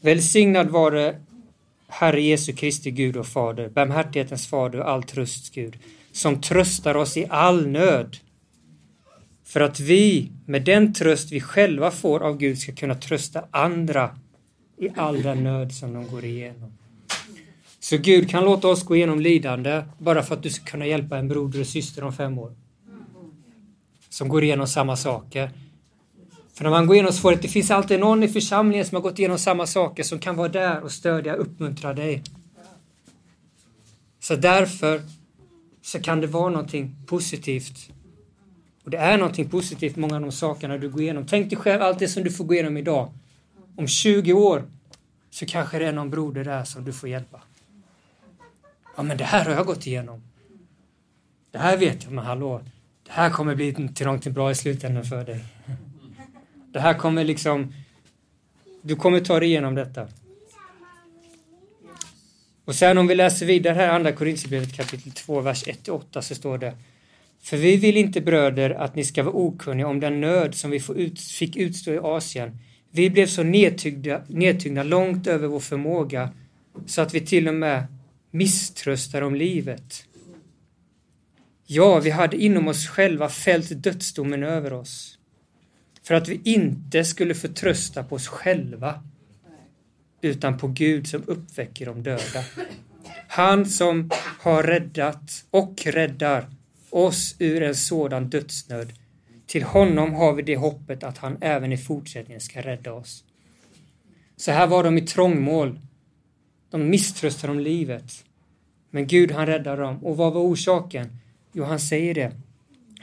Välsignad 0.00 0.70
vare 0.70 1.20
Herre 1.88 2.22
Jesu 2.22 2.52
Kristi 2.52 2.90
Gud 2.90 3.16
och 3.16 3.26
Fader, 3.26 3.68
barmhärtighetens 3.68 4.46
Fader 4.46 4.80
och 4.80 4.90
all 4.90 5.02
trösts 5.02 5.50
Gud, 5.50 5.78
som 6.12 6.40
tröstar 6.40 6.94
oss 6.94 7.16
i 7.16 7.26
all 7.30 7.66
nöd, 7.66 8.16
för 9.44 9.60
att 9.60 9.80
vi 9.80 10.32
med 10.46 10.64
den 10.64 10.94
tröst 10.94 11.32
vi 11.32 11.40
själva 11.40 11.90
får 11.90 12.22
av 12.22 12.36
Gud 12.36 12.58
ska 12.58 12.72
kunna 12.72 12.94
trösta 12.94 13.44
andra 13.50 14.18
i 14.78 14.88
all 14.96 15.22
den 15.22 15.44
nöd 15.44 15.72
som 15.72 15.92
de 15.92 16.10
går 16.10 16.24
igenom. 16.24 16.77
Så 17.88 17.96
Gud 17.96 18.30
kan 18.30 18.44
låta 18.44 18.68
oss 18.68 18.84
gå 18.84 18.96
igenom 18.96 19.20
lidande 19.20 19.82
bara 19.98 20.22
för 20.22 20.34
att 20.34 20.42
du 20.42 20.50
ska 20.50 20.64
kunna 20.64 20.86
hjälpa 20.86 21.18
en 21.18 21.28
broder 21.28 21.60
och 21.60 21.66
syster 21.66 22.04
om 22.04 22.12
fem 22.12 22.38
år. 22.38 22.52
Som 24.08 24.28
går 24.28 24.44
igenom 24.44 24.66
samma 24.66 24.96
saker. 24.96 25.50
För 26.54 26.64
när 26.64 26.70
man 26.70 26.86
går 26.86 26.96
igenom 26.96 27.12
svårigheter, 27.12 27.48
det 27.48 27.52
finns 27.52 27.70
alltid 27.70 28.00
någon 28.00 28.22
i 28.22 28.28
församlingen 28.28 28.86
som 28.86 28.94
har 28.96 29.02
gått 29.02 29.18
igenom 29.18 29.38
samma 29.38 29.66
saker 29.66 30.02
som 30.02 30.18
kan 30.18 30.36
vara 30.36 30.48
där 30.48 30.80
och 30.80 30.92
stödja, 30.92 31.34
uppmuntra 31.34 31.94
dig. 31.94 32.22
Så 34.20 34.36
därför 34.36 35.02
så 35.82 36.00
kan 36.00 36.20
det 36.20 36.26
vara 36.26 36.50
någonting 36.50 36.96
positivt. 37.06 37.90
Och 38.84 38.90
det 38.90 38.98
är 38.98 39.18
någonting 39.18 39.48
positivt, 39.48 39.96
många 39.96 40.14
av 40.14 40.20
de 40.20 40.32
sakerna 40.32 40.78
du 40.78 40.88
går 40.88 41.02
igenom. 41.02 41.26
Tänk 41.26 41.50
dig 41.50 41.58
själv 41.58 41.82
allt 41.82 41.98
det 41.98 42.08
som 42.08 42.24
du 42.24 42.30
får 42.30 42.44
gå 42.44 42.54
igenom 42.54 42.76
idag. 42.76 43.12
Om 43.76 43.88
20 43.88 44.32
år 44.32 44.64
så 45.30 45.46
kanske 45.46 45.78
det 45.78 45.86
är 45.86 45.92
någon 45.92 46.10
broder 46.10 46.44
där 46.44 46.64
som 46.64 46.84
du 46.84 46.92
får 46.92 47.08
hjälpa. 47.08 47.40
Ja, 48.98 49.02
men 49.02 49.16
det 49.16 49.24
här 49.24 49.44
har 49.44 49.52
jag 49.52 49.66
gått 49.66 49.86
igenom. 49.86 50.22
Det 51.50 51.58
här 51.58 51.76
vet 51.76 52.04
jag, 52.04 52.12
men 52.12 52.24
hallå, 52.24 52.60
det 53.06 53.12
här 53.12 53.30
kommer 53.30 53.54
bli 53.54 53.88
till 53.94 54.06
någonting 54.06 54.32
bra 54.32 54.50
i 54.50 54.54
slutändan 54.54 55.04
för 55.04 55.24
dig. 55.24 55.44
Det 56.72 56.80
här 56.80 56.94
kommer 56.94 57.24
liksom, 57.24 57.74
du 58.82 58.96
kommer 58.96 59.20
ta 59.20 59.40
dig 59.40 59.48
igenom 59.48 59.74
detta. 59.74 60.08
Och 62.64 62.74
sen 62.74 62.98
om 62.98 63.06
vi 63.06 63.14
läser 63.14 63.46
vidare 63.46 63.74
här, 63.74 63.88
andra 63.88 64.12
Korinthierbrevet 64.12 64.76
kapitel 64.76 65.12
2, 65.12 65.40
vers 65.40 65.64
1-8 65.64 66.20
så 66.20 66.34
står 66.34 66.58
det 66.58 66.74
För 67.42 67.56
vi 67.56 67.76
vill 67.76 67.96
inte 67.96 68.20
bröder 68.20 68.70
att 68.70 68.94
ni 68.94 69.04
ska 69.04 69.22
vara 69.22 69.34
okunniga 69.34 69.86
om 69.86 70.00
den 70.00 70.20
nöd 70.20 70.54
som 70.54 70.70
vi 70.70 70.82
ut, 70.96 71.20
fick 71.20 71.56
utstå 71.56 71.92
i 71.92 71.98
Asien. 71.98 72.58
Vi 72.90 73.10
blev 73.10 73.26
så 73.26 73.42
nedtyngda, 73.42 74.22
nedtyngda 74.28 74.82
långt 74.82 75.26
över 75.26 75.48
vår 75.48 75.60
förmåga 75.60 76.30
så 76.86 77.02
att 77.02 77.14
vi 77.14 77.20
till 77.20 77.48
och 77.48 77.54
med 77.54 77.86
misströstar 78.30 79.22
om 79.22 79.34
livet. 79.34 80.04
Ja, 81.66 82.00
vi 82.00 82.10
hade 82.10 82.36
inom 82.36 82.68
oss 82.68 82.88
själva 82.88 83.28
fällt 83.28 83.82
dödsdomen 83.82 84.42
över 84.42 84.72
oss 84.72 85.18
för 86.02 86.14
att 86.14 86.28
vi 86.28 86.40
inte 86.44 87.04
skulle 87.04 87.34
förtrösta 87.34 88.04
på 88.04 88.14
oss 88.14 88.28
själva 88.28 89.02
utan 90.20 90.58
på 90.58 90.68
Gud 90.68 91.08
som 91.08 91.22
uppväcker 91.26 91.86
de 91.86 92.02
döda. 92.02 92.44
Han 93.28 93.66
som 93.66 94.10
har 94.40 94.62
räddat 94.62 95.44
och 95.50 95.86
räddar 95.86 96.50
oss 96.90 97.36
ur 97.38 97.62
en 97.62 97.74
sådan 97.74 98.30
dödsnöd. 98.30 98.92
Till 99.46 99.62
honom 99.62 100.14
har 100.14 100.32
vi 100.32 100.42
det 100.42 100.56
hoppet 100.56 101.02
att 101.02 101.18
han 101.18 101.36
även 101.40 101.72
i 101.72 101.76
fortsättningen 101.76 102.40
ska 102.40 102.60
rädda 102.62 102.92
oss. 102.92 103.24
Så 104.36 104.52
här 104.52 104.66
var 104.66 104.84
de 104.84 104.98
i 104.98 105.00
trångmål. 105.00 105.80
De 106.70 106.90
misströstar 106.90 107.48
om 107.48 107.60
livet. 107.60 108.24
Men 108.90 109.06
Gud 109.06 109.30
han 109.30 109.46
räddar 109.46 109.76
dem. 109.76 110.04
Och 110.04 110.16
vad 110.16 110.32
var 110.32 110.40
orsaken? 110.40 111.18
Jo, 111.52 111.64
han 111.64 111.80
säger 111.80 112.14
det. 112.14 112.32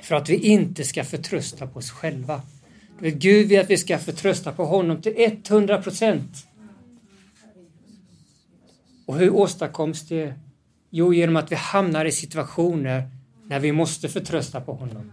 För 0.01 0.15
att 0.15 0.29
vi 0.29 0.35
inte 0.35 0.83
ska 0.83 1.03
förtrösta 1.03 1.67
på 1.67 1.79
oss 1.79 1.91
själva. 1.91 2.41
Gud 2.99 3.47
vill 3.47 3.59
att 3.59 3.69
vi 3.69 3.77
ska 3.77 3.97
förtrösta 3.97 4.51
på 4.51 4.65
honom 4.65 5.01
till 5.01 5.13
100 5.17 5.81
procent. 5.81 6.47
Och 9.05 9.17
hur 9.17 9.33
åstadkoms 9.33 10.07
det? 10.07 10.33
Jo, 10.89 11.13
genom 11.13 11.35
att 11.35 11.51
vi 11.51 11.55
hamnar 11.55 12.05
i 12.05 12.11
situationer 12.11 13.09
när 13.47 13.59
vi 13.59 13.71
måste 13.71 14.09
förtrösta 14.09 14.61
på 14.61 14.73
honom. 14.73 15.11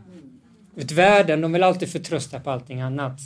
Vet, 0.75 0.91
världen 0.91 1.41
de 1.41 1.53
vill 1.53 1.63
alltid 1.63 1.89
förtrösta 1.89 2.41
på 2.41 2.51
allting 2.51 2.81
annat. 2.81 3.21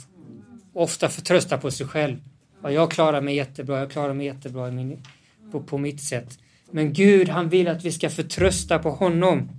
Ofta 0.73 1.09
förtrösta 1.09 1.57
på 1.57 1.71
sig 1.71 1.87
själv. 1.87 2.17
Ja, 2.63 2.71
jag 2.71 2.91
klarar 2.91 3.21
mig 3.21 3.35
jättebra, 3.35 3.79
jag 3.79 3.91
klarar 3.91 4.13
mig 4.13 4.25
jättebra 4.25 4.71
min, 4.71 5.03
på, 5.51 5.63
på 5.63 5.77
mitt 5.77 6.01
sätt. 6.01 6.39
Men 6.71 6.93
Gud, 6.93 7.29
han 7.29 7.49
vill 7.49 7.67
att 7.67 7.85
vi 7.85 7.91
ska 7.91 8.09
förtrösta 8.09 8.79
på 8.79 8.91
honom. 8.91 9.49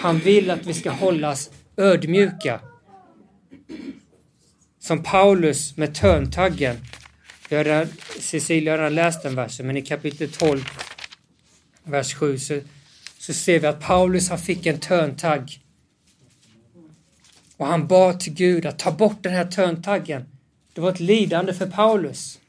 Han 0.00 0.18
vill 0.18 0.50
att 0.50 0.66
vi 0.66 0.74
ska 0.74 0.90
hållas 0.90 1.50
ödmjuka. 1.76 2.60
Som 4.78 5.02
Paulus 5.02 5.76
med 5.76 5.94
törntaggen. 5.94 6.76
Cecilia 8.20 8.72
har 8.72 8.78
redan 8.78 8.94
läst 8.94 9.22
den 9.22 9.34
versen, 9.34 9.66
men 9.66 9.76
i 9.76 9.82
kapitel 9.82 10.32
12, 10.32 10.60
vers 11.84 12.14
7, 12.14 12.38
så, 12.38 12.60
så 13.18 13.34
ser 13.34 13.60
vi 13.60 13.66
att 13.66 13.80
Paulus 13.80 14.28
han 14.28 14.38
fick 14.38 14.66
en 14.66 14.80
törntagg. 14.80 15.60
Och 17.56 17.66
han 17.66 17.86
bad 17.86 18.20
till 18.20 18.34
Gud 18.34 18.66
att 18.66 18.78
ta 18.78 18.92
bort 18.92 19.22
den 19.22 19.32
här 19.32 19.44
törntaggen. 19.44 20.24
Det 20.72 20.80
var 20.80 20.90
ett 20.90 21.00
lidande 21.00 21.54
för 21.54 21.66
Paulus 21.66 22.39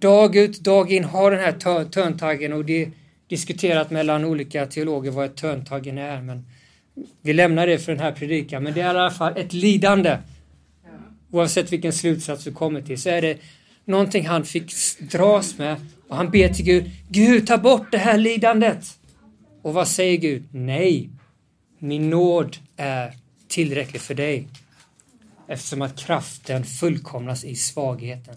dag 0.00 0.36
ut, 0.36 0.60
dag 0.60 0.92
in 0.92 1.04
har 1.04 1.30
den 1.30 1.40
här 1.40 1.84
törntaggen 1.84 2.52
och 2.52 2.64
det 2.64 2.82
är 2.82 2.90
diskuterat 3.28 3.90
mellan 3.90 4.24
olika 4.24 4.66
teologer 4.66 5.10
vad 5.10 5.24
ett 5.24 5.36
törntaggen 5.36 5.98
är. 5.98 6.22
Men 6.22 6.46
vi 7.22 7.32
lämnar 7.32 7.66
det 7.66 7.78
för 7.78 7.92
den 7.92 8.00
här 8.00 8.12
predikan, 8.12 8.62
men 8.62 8.74
det 8.74 8.80
är 8.80 8.84
i 8.84 8.98
alla 8.98 9.10
fall 9.10 9.36
ett 9.36 9.52
lidande. 9.52 10.18
Oavsett 11.30 11.72
vilken 11.72 11.92
slutsats 11.92 12.44
du 12.44 12.52
kommer 12.52 12.82
till 12.82 13.00
så 13.00 13.08
är 13.08 13.22
det 13.22 13.38
någonting 13.84 14.26
han 14.26 14.44
fick 14.44 14.72
dras 15.00 15.58
med 15.58 15.76
och 16.08 16.16
han 16.16 16.30
ber 16.30 16.48
till 16.48 16.64
Gud, 16.64 16.90
Gud 17.08 17.46
ta 17.46 17.58
bort 17.58 17.86
det 17.90 17.98
här 17.98 18.18
lidandet. 18.18 18.98
Och 19.62 19.74
vad 19.74 19.88
säger 19.88 20.16
Gud? 20.16 20.44
Nej, 20.50 21.10
min 21.78 22.10
nåd 22.10 22.56
är 22.76 23.14
tillräcklig 23.48 24.02
för 24.02 24.14
dig 24.14 24.48
eftersom 25.48 25.82
att 25.82 25.98
kraften 25.98 26.64
fullkomnas 26.64 27.44
i 27.44 27.56
svagheten. 27.56 28.34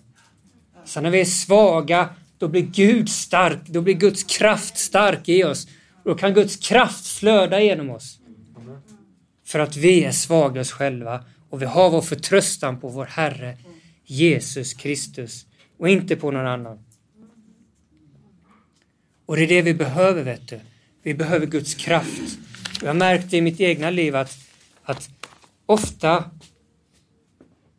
Så 0.86 1.02
när 1.02 1.10
vi 1.10 1.22
är 1.22 1.26
svaga, 1.26 2.10
då 2.38 2.48
blir 2.48 2.62
Gud 2.62 3.10
stark, 3.10 3.60
då 3.66 3.82
blir 3.82 3.94
Guds 3.94 4.24
kraft 4.24 4.78
stark 4.78 5.30
i 5.30 5.44
oss. 5.44 5.68
då 6.04 6.16
kan 6.16 6.34
Guds 6.34 6.56
kraft 6.68 7.08
flöda 7.08 7.62
genom 7.62 7.90
oss. 7.90 8.20
För 9.46 9.60
att 9.60 9.76
vi 9.76 10.04
är 10.04 10.12
svaga 10.12 10.62
oss 10.62 10.72
själva 10.72 11.24
och 11.50 11.62
vi 11.62 11.66
har 11.66 11.90
vår 11.90 12.02
förtröstan 12.02 12.80
på 12.80 12.90
vår 12.90 13.06
Herre 13.06 13.58
Jesus 14.06 14.74
Kristus 14.74 15.46
och 15.78 15.90
inte 15.90 16.16
på 16.16 16.32
någon 16.32 16.48
annan. 16.48 16.80
Och 19.26 19.36
det 19.36 19.44
är 19.44 19.48
det 19.48 19.62
vi 19.62 19.74
behöver, 19.74 20.24
vet 20.24 20.48
du. 20.48 20.60
Vi 21.04 21.14
behöver 21.14 21.46
Guds 21.46 21.76
kraft. 21.76 22.38
Jag 22.82 22.88
har 22.88 22.94
märkt 22.94 23.32
det 23.32 23.38
i 23.38 23.42
mitt 23.42 23.60
egna 23.60 23.90
liv 23.90 24.16
att, 24.16 24.38
att 24.84 25.10
ofta 25.66 26.32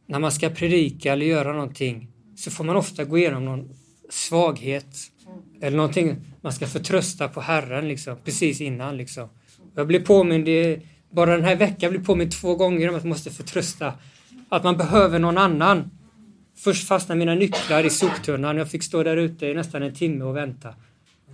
när 0.07 0.19
man 0.19 0.33
ska 0.33 0.51
predika 0.51 1.13
eller 1.13 1.27
göra 1.27 1.53
någonting 1.53 2.14
så 2.37 2.51
får 2.51 2.65
man 2.65 2.77
ofta 2.77 3.05
gå 3.05 3.19
igenom 3.19 3.45
någon 3.45 3.69
svaghet 4.11 5.11
eller 5.61 5.77
någonting 5.77 6.17
man 6.41 6.53
ska 6.53 6.67
förtrösta 6.67 7.29
på 7.29 7.41
Herren 7.41 7.89
liksom, 7.89 8.17
precis 8.25 8.61
innan. 8.61 8.97
Liksom. 8.97 9.29
Jag 9.75 9.87
blev 9.87 10.05
påmind, 10.05 10.49
i, 10.49 10.81
bara 11.11 11.37
den 11.37 11.45
här 11.45 11.57
veckan 11.57 11.91
blev 11.91 12.05
påmind 12.05 12.33
två 12.33 12.55
gånger 12.55 12.89
om 12.89 12.95
att 12.95 13.03
man 13.03 13.09
måste 13.09 13.31
förtrösta 13.31 13.93
att 14.49 14.65
man 14.65 14.77
behöver 14.77 15.19
någon 15.19 15.39
annan. 15.39 15.91
Först 16.57 16.89
fastnade 16.89 17.19
mina 17.19 17.35
nycklar 17.35 17.87
i 17.87 17.91
soptunnan. 17.91 18.57
Jag 18.57 18.71
fick 18.71 18.83
stå 18.83 19.03
där 19.03 19.17
ute 19.17 19.47
i 19.47 19.55
nästan 19.55 19.83
en 19.83 19.95
timme 19.95 20.25
och 20.25 20.37
vänta. 20.37 20.75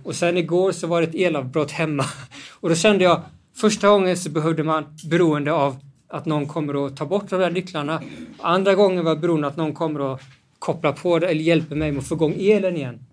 Och 0.03 0.15
sen 0.15 0.37
igår 0.37 0.71
så 0.71 0.87
var 0.87 1.01
det 1.01 1.07
ett 1.07 1.15
elavbrott 1.15 1.71
hemma. 1.71 2.05
Och 2.49 2.69
då 2.69 2.75
kände 2.75 3.03
jag, 3.03 3.21
första 3.55 3.87
gången 3.87 4.17
så 4.17 4.29
behövde 4.29 4.63
man 4.63 4.85
beroende 5.09 5.53
av 5.53 5.75
att 6.07 6.25
någon 6.25 6.47
kommer 6.47 6.85
att 6.85 6.97
ta 6.97 7.05
bort 7.05 7.29
de 7.29 7.39
där 7.39 7.51
nycklarna. 7.51 8.01
Andra 8.39 8.75
gången 8.75 9.05
var 9.05 9.15
beroende 9.15 9.47
av 9.47 9.51
att 9.51 9.57
någon 9.57 9.73
kommer 9.73 10.13
att 10.13 10.21
kopplar 10.61 10.91
på 10.91 11.19
det 11.19 11.27
eller 11.27 11.41
hjälper 11.41 11.75
mig 11.75 11.91
med 11.91 11.99
att 11.99 12.07
få 12.07 12.15
igång 12.15 12.35
elen 12.39 12.75
igen. 12.77 13.05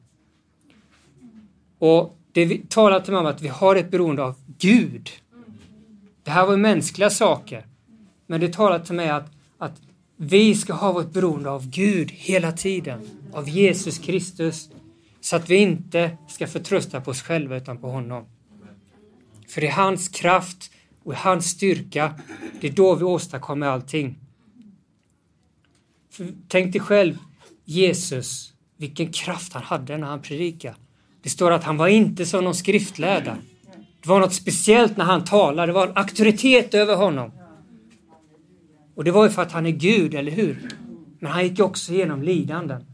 Och 1.78 2.18
det 2.32 2.70
talar 2.70 3.00
till 3.00 3.12
mig 3.12 3.20
om 3.20 3.26
att 3.26 3.42
vi 3.42 3.48
har 3.48 3.76
ett 3.76 3.90
beroende 3.90 4.22
av 4.22 4.34
Gud. 4.58 5.10
Det 6.22 6.30
här 6.30 6.46
var 6.46 6.56
mänskliga 6.56 7.10
saker. 7.10 7.66
Men 8.26 8.40
det 8.40 8.52
talar 8.52 8.78
till 8.78 8.94
mig 8.94 9.08
att, 9.08 9.30
att 9.58 9.80
vi 10.16 10.54
ska 10.54 10.72
ha 10.72 10.92
vårt 10.92 11.12
beroende 11.12 11.50
av 11.50 11.70
Gud 11.70 12.10
hela 12.10 12.52
tiden. 12.52 13.00
Av 13.32 13.48
Jesus 13.48 13.98
Kristus. 13.98 14.70
Så 15.20 15.36
att 15.36 15.50
vi 15.50 15.56
inte 15.56 16.18
ska 16.28 16.46
förtrösta 16.46 17.00
på 17.00 17.10
oss 17.10 17.22
själva 17.22 17.56
utan 17.56 17.78
på 17.78 17.90
honom. 17.90 18.24
För 19.48 19.60
det 19.60 19.66
är 19.66 19.72
hans 19.72 20.08
kraft 20.08 20.70
och 21.04 21.14
hans 21.14 21.46
styrka, 21.46 22.14
det 22.60 22.68
är 22.68 22.72
då 22.72 22.94
vi 22.94 23.04
åstadkommer 23.04 23.66
allting. 23.66 24.18
För 26.10 26.32
tänk 26.48 26.72
dig 26.72 26.80
själv, 26.80 27.18
Jesus, 27.70 28.52
vilken 28.76 29.12
kraft 29.12 29.52
han 29.52 29.62
hade 29.62 29.98
när 29.98 30.06
han 30.06 30.22
predikade. 30.22 30.74
Det 31.22 31.28
står 31.28 31.50
att 31.50 31.64
han 31.64 31.76
var 31.76 31.88
inte 31.88 32.26
som 32.26 32.44
någon 32.44 32.54
skriftlärda. 32.54 33.36
Det 34.02 34.08
var 34.08 34.20
något 34.20 34.34
speciellt 34.34 34.96
när 34.96 35.04
han 35.04 35.24
talade, 35.24 35.66
det 35.66 35.72
var 35.72 35.86
en 35.86 35.96
auktoritet 35.96 36.74
över 36.74 36.96
honom. 36.96 37.32
Och 38.94 39.04
det 39.04 39.10
var 39.10 39.24
ju 39.24 39.30
för 39.30 39.42
att 39.42 39.52
han 39.52 39.66
är 39.66 39.70
Gud, 39.70 40.14
eller 40.14 40.32
hur? 40.32 40.68
Men 41.20 41.32
han 41.32 41.44
gick 41.44 41.60
också 41.60 41.92
igenom 41.92 42.22
lidanden. 42.22 42.84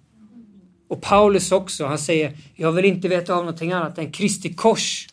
Och 0.89 1.03
Paulus 1.03 1.53
också, 1.53 1.87
han 1.87 1.99
säger, 1.99 2.37
jag 2.55 2.73
vill 2.73 2.85
inte 2.85 3.09
veta 3.09 3.35
av 3.35 3.45
någonting 3.45 3.73
annat 3.73 3.99
än 3.99 4.13
Kristi 4.13 4.55
kors. 4.55 5.09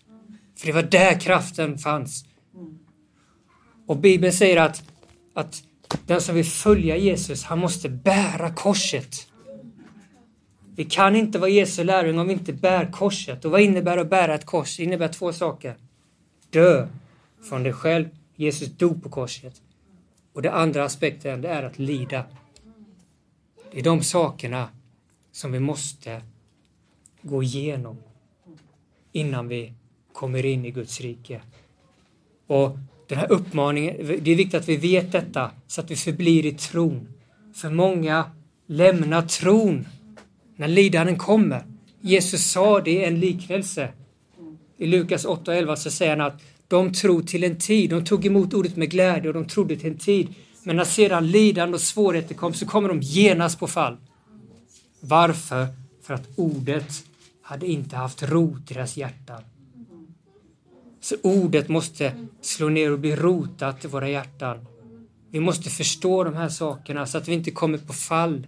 För 0.58 0.68
det 0.68 0.74
var 0.74 0.84
där 0.84 1.20
kraften 1.20 1.78
fanns. 1.78 2.26
Och 3.88 3.98
Bibeln 3.98 4.34
säger 4.34 4.58
att, 4.58 4.84
att 5.34 5.64
den 6.06 6.22
som 6.22 6.36
vill 6.36 6.46
följa 6.46 6.98
Jesus, 6.98 7.44
han 7.44 7.60
måste 7.60 7.90
bära 7.90 8.54
korset. 8.54 9.28
Vi 10.76 10.86
kan 10.86 11.16
inte 11.16 11.40
vara 11.40 11.50
Jesu 11.50 11.84
lärjungar 11.84 12.22
om 12.22 12.28
vi 12.28 12.34
inte 12.34 12.54
bär 12.54 12.92
korset. 12.92 13.46
Och 13.46 13.52
vad 13.52 13.62
innebär 13.62 13.98
att 13.98 14.10
bära 14.10 14.36
ett 14.36 14.46
kors? 14.46 14.78
Det 14.78 14.84
innebär 14.84 15.08
två 15.08 15.34
saker. 15.34 15.76
Dö 16.50 16.88
från 17.50 17.64
dig 17.64 17.74
själv. 17.74 18.10
Jesus 18.36 18.70
dog 18.70 19.04
på 19.04 19.10
korset. 19.10 19.62
Och 20.34 20.42
den 20.42 20.54
andra 20.54 20.84
aspekten, 20.84 21.42
det 21.42 21.50
är 21.50 21.64
att 21.64 21.80
lida. 21.80 22.26
Det 23.72 23.80
är 23.80 23.84
de 23.84 24.04
sakerna 24.04 24.70
som 25.32 25.52
vi 25.52 25.60
måste 25.60 26.22
gå 27.22 27.44
igenom 27.44 27.98
innan 29.12 29.48
vi 29.48 29.74
kommer 30.14 30.46
in 30.46 30.66
i 30.66 30.72
Guds 30.72 31.02
rike. 31.02 31.42
Och 32.48 32.78
den 33.08 33.18
här 33.18 33.32
uppmaningen, 33.32 33.96
det 33.98 34.32
är 34.32 34.36
viktigt 34.36 34.54
att 34.54 34.70
vi 34.70 34.78
vet 34.78 35.12
detta 35.12 35.52
så 35.68 35.82
att 35.82 35.92
vi 35.92 35.96
förblir 35.96 36.46
i 36.46 36.52
tron. 36.52 37.14
För 37.54 37.70
många 37.70 38.32
lämnar 38.66 39.22
tron 39.22 39.86
när 40.62 40.68
lidanden 40.68 41.18
kommer. 41.18 41.66
Jesus 42.02 42.52
sa 42.52 42.82
det 42.82 42.92
i 42.92 43.04
en 43.04 43.20
liknelse. 43.20 43.90
I 44.78 44.88
Lukas 44.88 45.26
8 45.26 45.52
och 45.52 45.58
11 45.58 45.76
så 45.76 45.92
säger 45.92 46.18
han 46.18 46.28
att 46.28 46.42
de 46.68 46.94
tror 46.94 47.22
till 47.22 47.44
en 47.44 47.58
tid, 47.58 47.90
de 47.90 48.06
tog 48.06 48.26
emot 48.26 48.54
ordet 48.54 48.76
med 48.76 48.90
glädje 48.90 49.28
och 49.28 49.34
de 49.34 49.46
trodde 49.46 49.76
till 49.76 49.92
en 49.92 49.98
tid. 49.98 50.34
Men 50.64 50.76
när 50.76 50.84
sedan 50.84 51.28
lidande 51.28 51.76
och 51.76 51.82
svårigheter 51.82 52.36
kom 52.36 52.54
så 52.54 52.66
kommer 52.66 52.90
de 52.90 53.02
genast 53.02 53.60
på 53.60 53.68
fall. 53.68 53.98
Varför? 55.00 55.68
För 56.02 56.14
att 56.14 56.28
ordet 56.36 57.04
hade 57.42 57.68
inte 57.68 57.96
haft 57.96 58.24
rot 58.24 58.72
i 58.72 58.74
deras 58.74 58.98
hjärtan. 58.98 59.42
Så 61.00 61.16
ordet 61.22 61.70
måste 61.70 62.28
slå 62.42 62.70
ner 62.70 62.92
och 62.92 63.00
bli 63.00 63.16
rotat 63.16 63.86
i 63.86 63.88
våra 63.88 64.10
hjärtan. 64.10 64.66
Vi 65.32 65.40
måste 65.40 65.70
förstå 65.70 66.24
de 66.24 66.34
här 66.34 66.50
sakerna 66.50 67.06
så 67.06 67.18
att 67.18 67.28
vi 67.28 67.34
inte 67.34 67.52
kommer 67.52 67.78
på 67.78 67.94
fall 67.94 68.48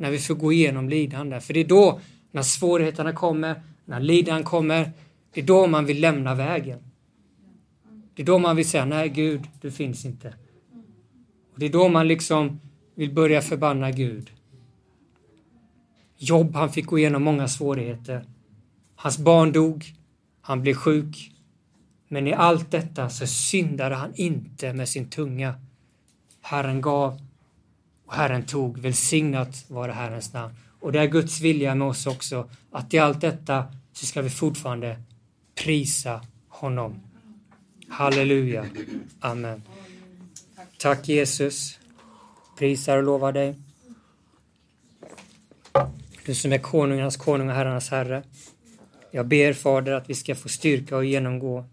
när 0.00 0.10
vi 0.10 0.18
får 0.18 0.34
gå 0.34 0.52
igenom 0.52 0.88
lidande. 0.88 1.40
För 1.40 1.54
det 1.54 1.60
är 1.60 1.64
då, 1.68 2.00
när 2.30 2.42
svårigheterna 2.42 3.12
kommer, 3.12 3.62
när 3.84 4.00
lidan 4.00 4.44
kommer, 4.44 4.90
det 5.34 5.40
är 5.40 5.44
då 5.44 5.66
man 5.66 5.84
vill 5.84 6.00
lämna 6.00 6.34
vägen. 6.34 6.78
Det 8.14 8.22
är 8.22 8.26
då 8.26 8.38
man 8.38 8.56
vill 8.56 8.68
säga, 8.68 8.84
nej 8.84 9.08
Gud, 9.08 9.48
du 9.60 9.70
finns 9.70 10.04
inte. 10.04 10.34
Och 11.52 11.58
det 11.58 11.66
är 11.66 11.70
då 11.70 11.88
man 11.88 12.08
liksom 12.08 12.60
vill 12.94 13.12
börja 13.12 13.42
förbanna 13.42 13.90
Gud. 13.90 14.30
Jobb, 16.16 16.54
han 16.54 16.72
fick 16.72 16.86
gå 16.86 16.98
igenom 16.98 17.22
många 17.22 17.48
svårigheter. 17.48 18.24
Hans 18.94 19.18
barn 19.18 19.52
dog, 19.52 19.84
han 20.40 20.62
blev 20.62 20.74
sjuk. 20.74 21.32
Men 22.08 22.26
i 22.26 22.32
allt 22.32 22.70
detta 22.70 23.10
så 23.10 23.26
syndade 23.26 23.94
han 23.94 24.12
inte 24.14 24.72
med 24.72 24.88
sin 24.88 25.10
tunga. 25.10 25.54
Herren 26.40 26.80
gav 26.80 27.29
och 28.10 28.16
Herren 28.16 28.42
tog. 28.42 28.78
Välsignat 28.78 29.64
vare 29.68 29.92
Herrens 29.92 30.32
namn. 30.32 30.54
Och 30.80 30.92
det 30.92 31.00
är 31.00 31.06
Guds 31.06 31.40
vilja 31.40 31.74
med 31.74 31.88
oss 31.88 32.06
också, 32.06 32.50
att 32.70 32.94
i 32.94 32.98
allt 32.98 33.20
detta 33.20 33.64
så 33.92 34.06
ska 34.06 34.22
vi 34.22 34.30
fortfarande 34.30 34.96
prisa 35.54 36.20
honom. 36.48 37.00
Halleluja. 37.88 38.66
Amen. 39.20 39.62
Tack 40.78 41.08
Jesus. 41.08 41.78
Prisar 42.58 42.96
och 42.96 43.02
lovar 43.02 43.32
dig. 43.32 43.54
Du 46.26 46.34
som 46.34 46.52
är 46.52 46.58
konungarnas 46.58 47.16
konung 47.16 47.48
och 47.48 47.54
herrarnas 47.54 47.90
herre. 47.90 48.22
Jag 49.10 49.26
ber 49.26 49.52
Fader 49.52 49.92
att 49.92 50.10
vi 50.10 50.14
ska 50.14 50.34
få 50.34 50.48
styrka 50.48 50.96
och 50.96 51.04
genomgå 51.04 51.64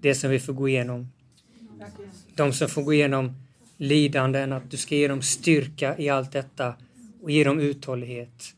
det 0.00 0.14
som 0.14 0.30
vi 0.30 0.40
får 0.40 0.52
gå 0.52 0.68
igenom. 0.68 1.12
De 2.34 2.52
som 2.52 2.68
får 2.68 2.82
gå 2.82 2.92
igenom 2.92 3.45
lidanden, 3.76 4.52
att 4.52 4.70
du 4.70 4.76
ska 4.76 4.94
ge 4.94 5.08
dem 5.08 5.22
styrka 5.22 5.98
i 5.98 6.08
allt 6.08 6.32
detta 6.32 6.74
och 7.22 7.30
ge 7.30 7.44
dem 7.44 7.60
uthållighet. 7.60 8.54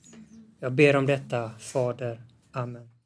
Jag 0.61 0.73
ber 0.73 0.97
om 0.97 1.07
detta, 1.07 1.51
Fader. 1.59 2.21
Amen. 2.53 2.98